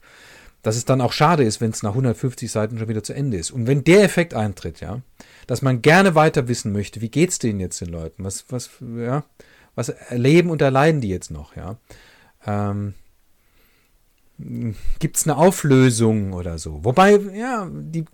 dass 0.62 0.76
es 0.76 0.84
dann 0.84 1.00
auch 1.00 1.12
schade 1.12 1.44
ist, 1.44 1.60
wenn 1.60 1.70
es 1.70 1.82
nach 1.82 1.90
150 1.90 2.50
Seiten 2.50 2.78
schon 2.78 2.88
wieder 2.88 3.02
zu 3.02 3.12
Ende 3.12 3.36
ist. 3.36 3.50
Und 3.50 3.66
wenn 3.66 3.84
der 3.84 4.02
Effekt 4.02 4.34
eintritt, 4.34 4.80
ja, 4.80 5.00
dass 5.46 5.62
man 5.62 5.82
gerne 5.82 6.14
weiter 6.14 6.48
wissen 6.48 6.72
möchte, 6.72 7.00
wie 7.00 7.08
geht's 7.08 7.38
denen 7.38 7.60
jetzt 7.60 7.80
den 7.80 7.88
Leuten? 7.88 8.24
Was, 8.24 8.46
was, 8.48 8.70
ja, 8.96 9.24
was 9.74 9.90
erleben 9.90 10.50
und 10.50 10.62
erleiden 10.62 11.00
die 11.00 11.08
jetzt 11.08 11.30
noch, 11.30 11.56
ja? 11.56 11.76
Ähm, 12.46 12.94
Gibt 14.38 15.16
es 15.16 15.26
eine 15.26 15.36
Auflösung 15.36 16.34
oder 16.34 16.58
so? 16.58 16.84
Wobei, 16.84 17.18
ja, 17.34 17.70
die, 17.72 18.04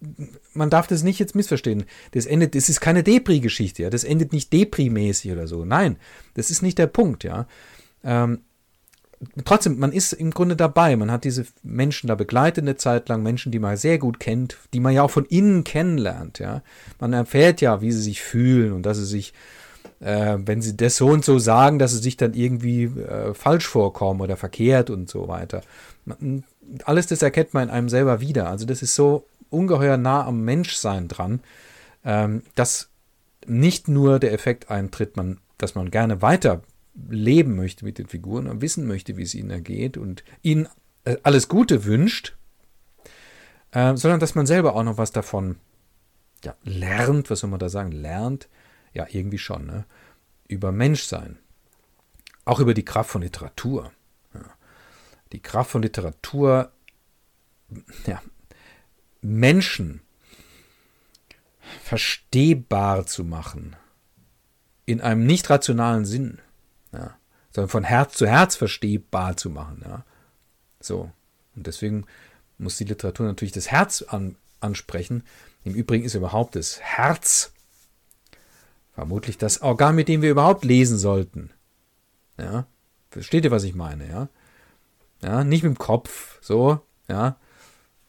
man 0.55 0.71
darf 0.71 0.87
das 0.87 1.03
nicht 1.03 1.19
jetzt 1.19 1.35
missverstehen. 1.35 1.85
Das 2.13 2.27
endet, 2.27 2.55
das 2.55 2.69
ist 2.69 2.81
keine 2.81 3.03
Depri-Geschichte, 3.03 3.83
ja. 3.83 3.91
Das 3.91 4.05
endet 4.05 4.33
nicht 4.33 4.53
Depri-mäßig 4.53 5.33
oder 5.33 5.49
so. 5.49 5.65
Nein, 5.65 5.97
das 6.35 6.51
ist 6.51 6.63
nicht 6.63 6.79
der 6.79 6.87
Punkt, 6.87 7.25
ja. 7.25 7.49
Ähm, 8.05 8.43
trotzdem, 9.45 9.81
man 9.81 9.91
ist 9.91 10.13
im 10.13 10.31
Grunde 10.31 10.55
dabei. 10.55 10.95
Man 10.95 11.11
hat 11.11 11.25
diese 11.25 11.45
Menschen 11.65 12.07
da 12.07 12.15
begleitet 12.15 12.63
eine 12.63 12.77
Zeit 12.77 13.09
lang, 13.09 13.25
Menschen, 13.25 13.51
die 13.51 13.59
man 13.59 13.77
sehr 13.77 13.99
gut 13.99 14.21
kennt, 14.21 14.59
die 14.73 14.81
man 14.81 14.95
ja 14.95 15.03
auch 15.03 15.11
von 15.11 15.25
innen 15.25 15.65
kennenlernt, 15.65 16.39
ja. 16.39 16.63
Man 17.01 17.13
erfährt 17.15 17.61
ja, 17.61 17.81
wie 17.81 17.91
sie 17.91 18.03
sich 18.03 18.23
fühlen 18.23 18.73
und 18.73 18.87
dass 18.87 18.99
sie 18.99 19.07
sich 19.07 19.33
äh, 20.03 20.37
wenn 20.45 20.61
sie 20.61 20.77
das 20.77 20.97
so 20.97 21.09
und 21.09 21.25
so 21.25 21.39
sagen, 21.39 21.79
dass 21.79 21.93
sie 21.93 21.99
sich 21.99 22.17
dann 22.17 22.35
irgendwie 22.35 22.85
äh, 22.85 23.35
falsch 23.35 23.67
vorkommen 23.67 24.21
oder 24.21 24.37
verkehrt 24.37 24.91
und 24.91 25.09
so 25.09 25.29
weiter. 25.29 25.63
Alles 26.85 27.07
das 27.07 27.23
erkennt 27.23 27.55
man 27.55 27.65
in 27.65 27.71
einem 27.71 27.89
selber 27.89 28.21
wieder. 28.21 28.49
Also 28.49 28.67
das 28.67 28.83
ist 28.83 28.95
so 28.95 29.27
ungeheuer 29.51 29.97
nah 29.97 30.27
am 30.27 30.41
Menschsein 30.41 31.09
dran, 31.09 31.41
ähm, 32.05 32.43
dass 32.55 32.89
nicht 33.47 33.89
nur 33.89 34.19
der 34.19 34.33
Effekt 34.33 34.71
eintritt, 34.71 35.15
dass 35.59 35.75
man 35.75 35.91
gerne 35.91 36.23
weiter 36.23 36.63
leben 37.09 37.57
möchte 37.57 37.85
mit 37.85 37.99
den 37.99 38.07
Figuren 38.07 38.47
und 38.47 38.61
wissen 38.61 38.87
möchte, 38.87 39.17
wie 39.17 39.23
es 39.23 39.35
ihnen 39.35 39.51
ergeht 39.51 39.97
und 39.97 40.25
ihnen 40.43 40.69
äh, 41.05 41.17
alles 41.23 41.49
Gute 41.49 41.85
wünscht, 41.85 42.37
äh, 43.73 43.97
sondern 43.97 44.21
dass 44.21 44.35
man 44.35 44.47
selber 44.47 44.75
auch 44.75 44.83
noch 44.85 44.99
was 44.99 45.13
davon 45.13 45.57
ja, 46.45 46.55
lernt, 46.65 47.31
was 47.31 47.41
soll 47.41 47.51
man 47.51 47.61
da 47.61 47.69
sagen, 47.69 47.93
lernt, 47.93 48.49
ja, 48.93 49.07
irgendwie 49.09 49.39
schon, 49.39 49.67
ne? 49.67 49.85
über 50.49 50.73
Menschsein, 50.73 51.39
auch 52.45 52.61
über 52.61 52.75
die 52.75 52.85
Kraft 52.85 53.11
von 53.11 53.23
Literatur 53.23 53.93
die 55.33 55.41
Kraft 55.41 55.71
von 55.71 55.83
Literatur, 55.83 56.71
ja, 58.07 58.23
Menschen 59.21 60.03
verstehbar 61.83 63.07
zu 63.07 63.25
machen, 63.25 63.77
in 64.85 65.01
einem 65.01 65.27
nicht 65.27 65.49
rationalen 65.49 66.05
Sinn, 66.05 66.41
ja, 66.93 67.17
sondern 67.51 67.71
von 67.71 67.85
Herz 67.85 68.15
zu 68.15 68.27
Herz 68.27 68.57
verstehbar 68.57 69.37
zu 69.37 69.51
machen. 69.51 69.83
Ja. 69.85 70.05
So. 70.81 71.11
Und 71.55 71.67
deswegen 71.67 72.07
muss 72.59 72.79
die 72.79 72.85
Literatur 72.85 73.27
natürlich 73.27 73.53
das 73.53 73.71
Herz 73.71 74.03
an, 74.03 74.37
ansprechen. 74.61 75.25
Im 75.65 75.75
Übrigen 75.75 76.05
ist 76.05 76.15
überhaupt 76.15 76.57
das 76.57 76.81
Herz 76.81 77.53
vermutlich 78.95 79.39
das 79.39 79.63
Organ, 79.63 79.95
mit 79.95 80.09
dem 80.09 80.23
wir 80.23 80.31
überhaupt 80.31 80.65
lesen 80.65 80.99
sollten. 80.99 81.51
Ja. 82.39 82.67
Versteht 83.11 83.45
ihr, 83.45 83.51
was 83.51 83.65
ich 83.65 83.75
meine? 83.75 84.09
Ja. 84.09 84.29
Ja, 85.25 85.45
nicht 85.45 85.63
mit 85.63 85.75
dem 85.75 85.79
Kopf, 85.79 86.39
so, 86.41 86.81
ja. 87.09 87.37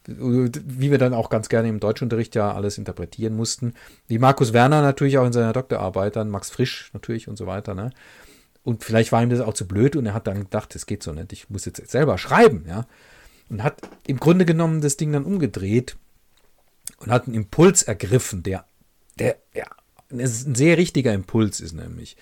Wie 0.05 0.91
wir 0.91 0.97
dann 0.97 1.13
auch 1.13 1.29
ganz 1.29 1.47
gerne 1.47 1.69
im 1.69 1.79
Deutschunterricht 1.79 2.35
ja 2.35 2.53
alles 2.53 2.77
interpretieren 2.77 3.35
mussten. 3.35 3.73
Wie 4.07 4.19
Markus 4.19 4.51
Werner 4.51 4.81
natürlich 4.81 5.17
auch 5.17 5.25
in 5.25 5.31
seiner 5.31 5.53
Doktorarbeit, 5.53 6.17
dann 6.17 6.29
Max 6.29 6.49
Frisch 6.49 6.89
natürlich 6.93 7.29
und 7.29 7.37
so 7.37 7.47
weiter, 7.47 7.73
ne. 7.73 7.91
Und 8.63 8.83
vielleicht 8.83 9.11
war 9.11 9.21
ihm 9.21 9.29
das 9.29 9.41
auch 9.41 9.53
zu 9.53 9.67
blöd 9.67 9.95
und 9.95 10.05
er 10.05 10.13
hat 10.13 10.27
dann 10.27 10.39
gedacht, 10.39 10.73
das 10.73 10.85
geht 10.85 11.03
so 11.03 11.11
nicht, 11.11 11.33
ich 11.33 11.49
muss 11.49 11.65
jetzt 11.65 11.85
selber 11.89 12.17
schreiben, 12.17 12.65
ja. 12.67 12.85
Und 13.49 13.63
hat 13.63 13.81
im 14.07 14.19
Grunde 14.19 14.45
genommen 14.45 14.81
das 14.81 14.97
Ding 14.97 15.11
dann 15.11 15.25
umgedreht 15.25 15.97
und 16.97 17.11
hat 17.11 17.27
einen 17.27 17.35
Impuls 17.35 17.83
ergriffen, 17.83 18.43
der, 18.43 18.65
der, 19.19 19.37
ja, 19.53 19.67
ein 20.11 20.55
sehr 20.55 20.77
richtiger 20.77 21.13
Impuls 21.13 21.59
ist 21.59 21.73
nämlich. 21.73 22.17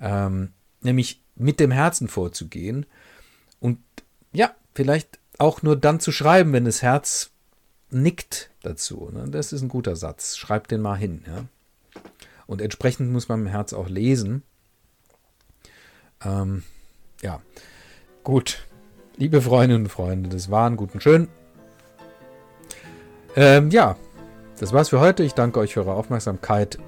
Ähm, 0.00 0.52
nämlich 0.80 1.22
mit 1.36 1.60
dem 1.60 1.70
Herzen 1.70 2.08
vorzugehen 2.08 2.86
und 3.58 3.78
ja, 4.32 4.54
vielleicht 4.74 5.18
auch 5.38 5.62
nur 5.62 5.76
dann 5.76 6.00
zu 6.00 6.12
schreiben, 6.12 6.52
wenn 6.52 6.64
das 6.64 6.82
Herz 6.82 7.30
nickt 7.90 8.50
dazu. 8.62 9.10
Ne? 9.12 9.26
Das 9.30 9.52
ist 9.52 9.62
ein 9.62 9.68
guter 9.68 9.96
Satz. 9.96 10.36
Schreib 10.36 10.68
den 10.68 10.80
mal 10.80 10.96
hin. 10.96 11.24
Ja? 11.26 11.44
Und 12.46 12.60
entsprechend 12.60 13.10
muss 13.10 13.28
man 13.28 13.40
im 13.40 13.46
Herz 13.46 13.72
auch 13.72 13.88
lesen. 13.88 14.42
Ähm, 16.24 16.62
ja, 17.22 17.40
gut. 18.24 18.66
Liebe 19.16 19.42
Freundinnen 19.42 19.84
und 19.84 19.90
Freunde, 19.90 20.30
das 20.30 20.50
war 20.50 20.68
ein 20.68 20.76
guten 20.76 21.00
schön. 21.00 21.28
Ähm, 23.36 23.70
ja, 23.70 23.96
das 24.58 24.72
war's 24.72 24.88
für 24.88 25.00
heute. 25.00 25.22
Ich 25.22 25.34
danke 25.34 25.60
euch 25.60 25.74
für 25.74 25.80
eure 25.80 25.94
Aufmerksamkeit. 25.94 26.78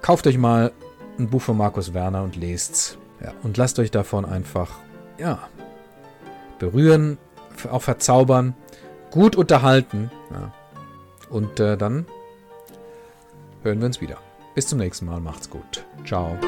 Kauft 0.00 0.26
euch 0.26 0.38
mal 0.38 0.72
ein 1.18 1.28
Buch 1.28 1.42
von 1.42 1.56
Markus 1.56 1.92
Werner 1.92 2.22
und 2.22 2.36
lest's. 2.36 2.98
Ja, 3.22 3.34
und 3.42 3.56
lasst 3.56 3.78
euch 3.78 3.90
davon 3.90 4.24
einfach, 4.24 4.78
ja, 5.18 5.48
berühren, 6.60 7.18
auch 7.68 7.82
verzaubern, 7.82 8.54
gut 9.10 9.34
unterhalten. 9.34 10.12
Ja. 10.30 10.52
Und 11.28 11.58
äh, 11.58 11.76
dann 11.76 12.06
hören 13.64 13.80
wir 13.80 13.86
uns 13.86 14.00
wieder. 14.00 14.18
Bis 14.54 14.68
zum 14.68 14.78
nächsten 14.78 15.06
Mal. 15.06 15.20
Macht's 15.20 15.50
gut. 15.50 15.84
Ciao. 16.04 16.38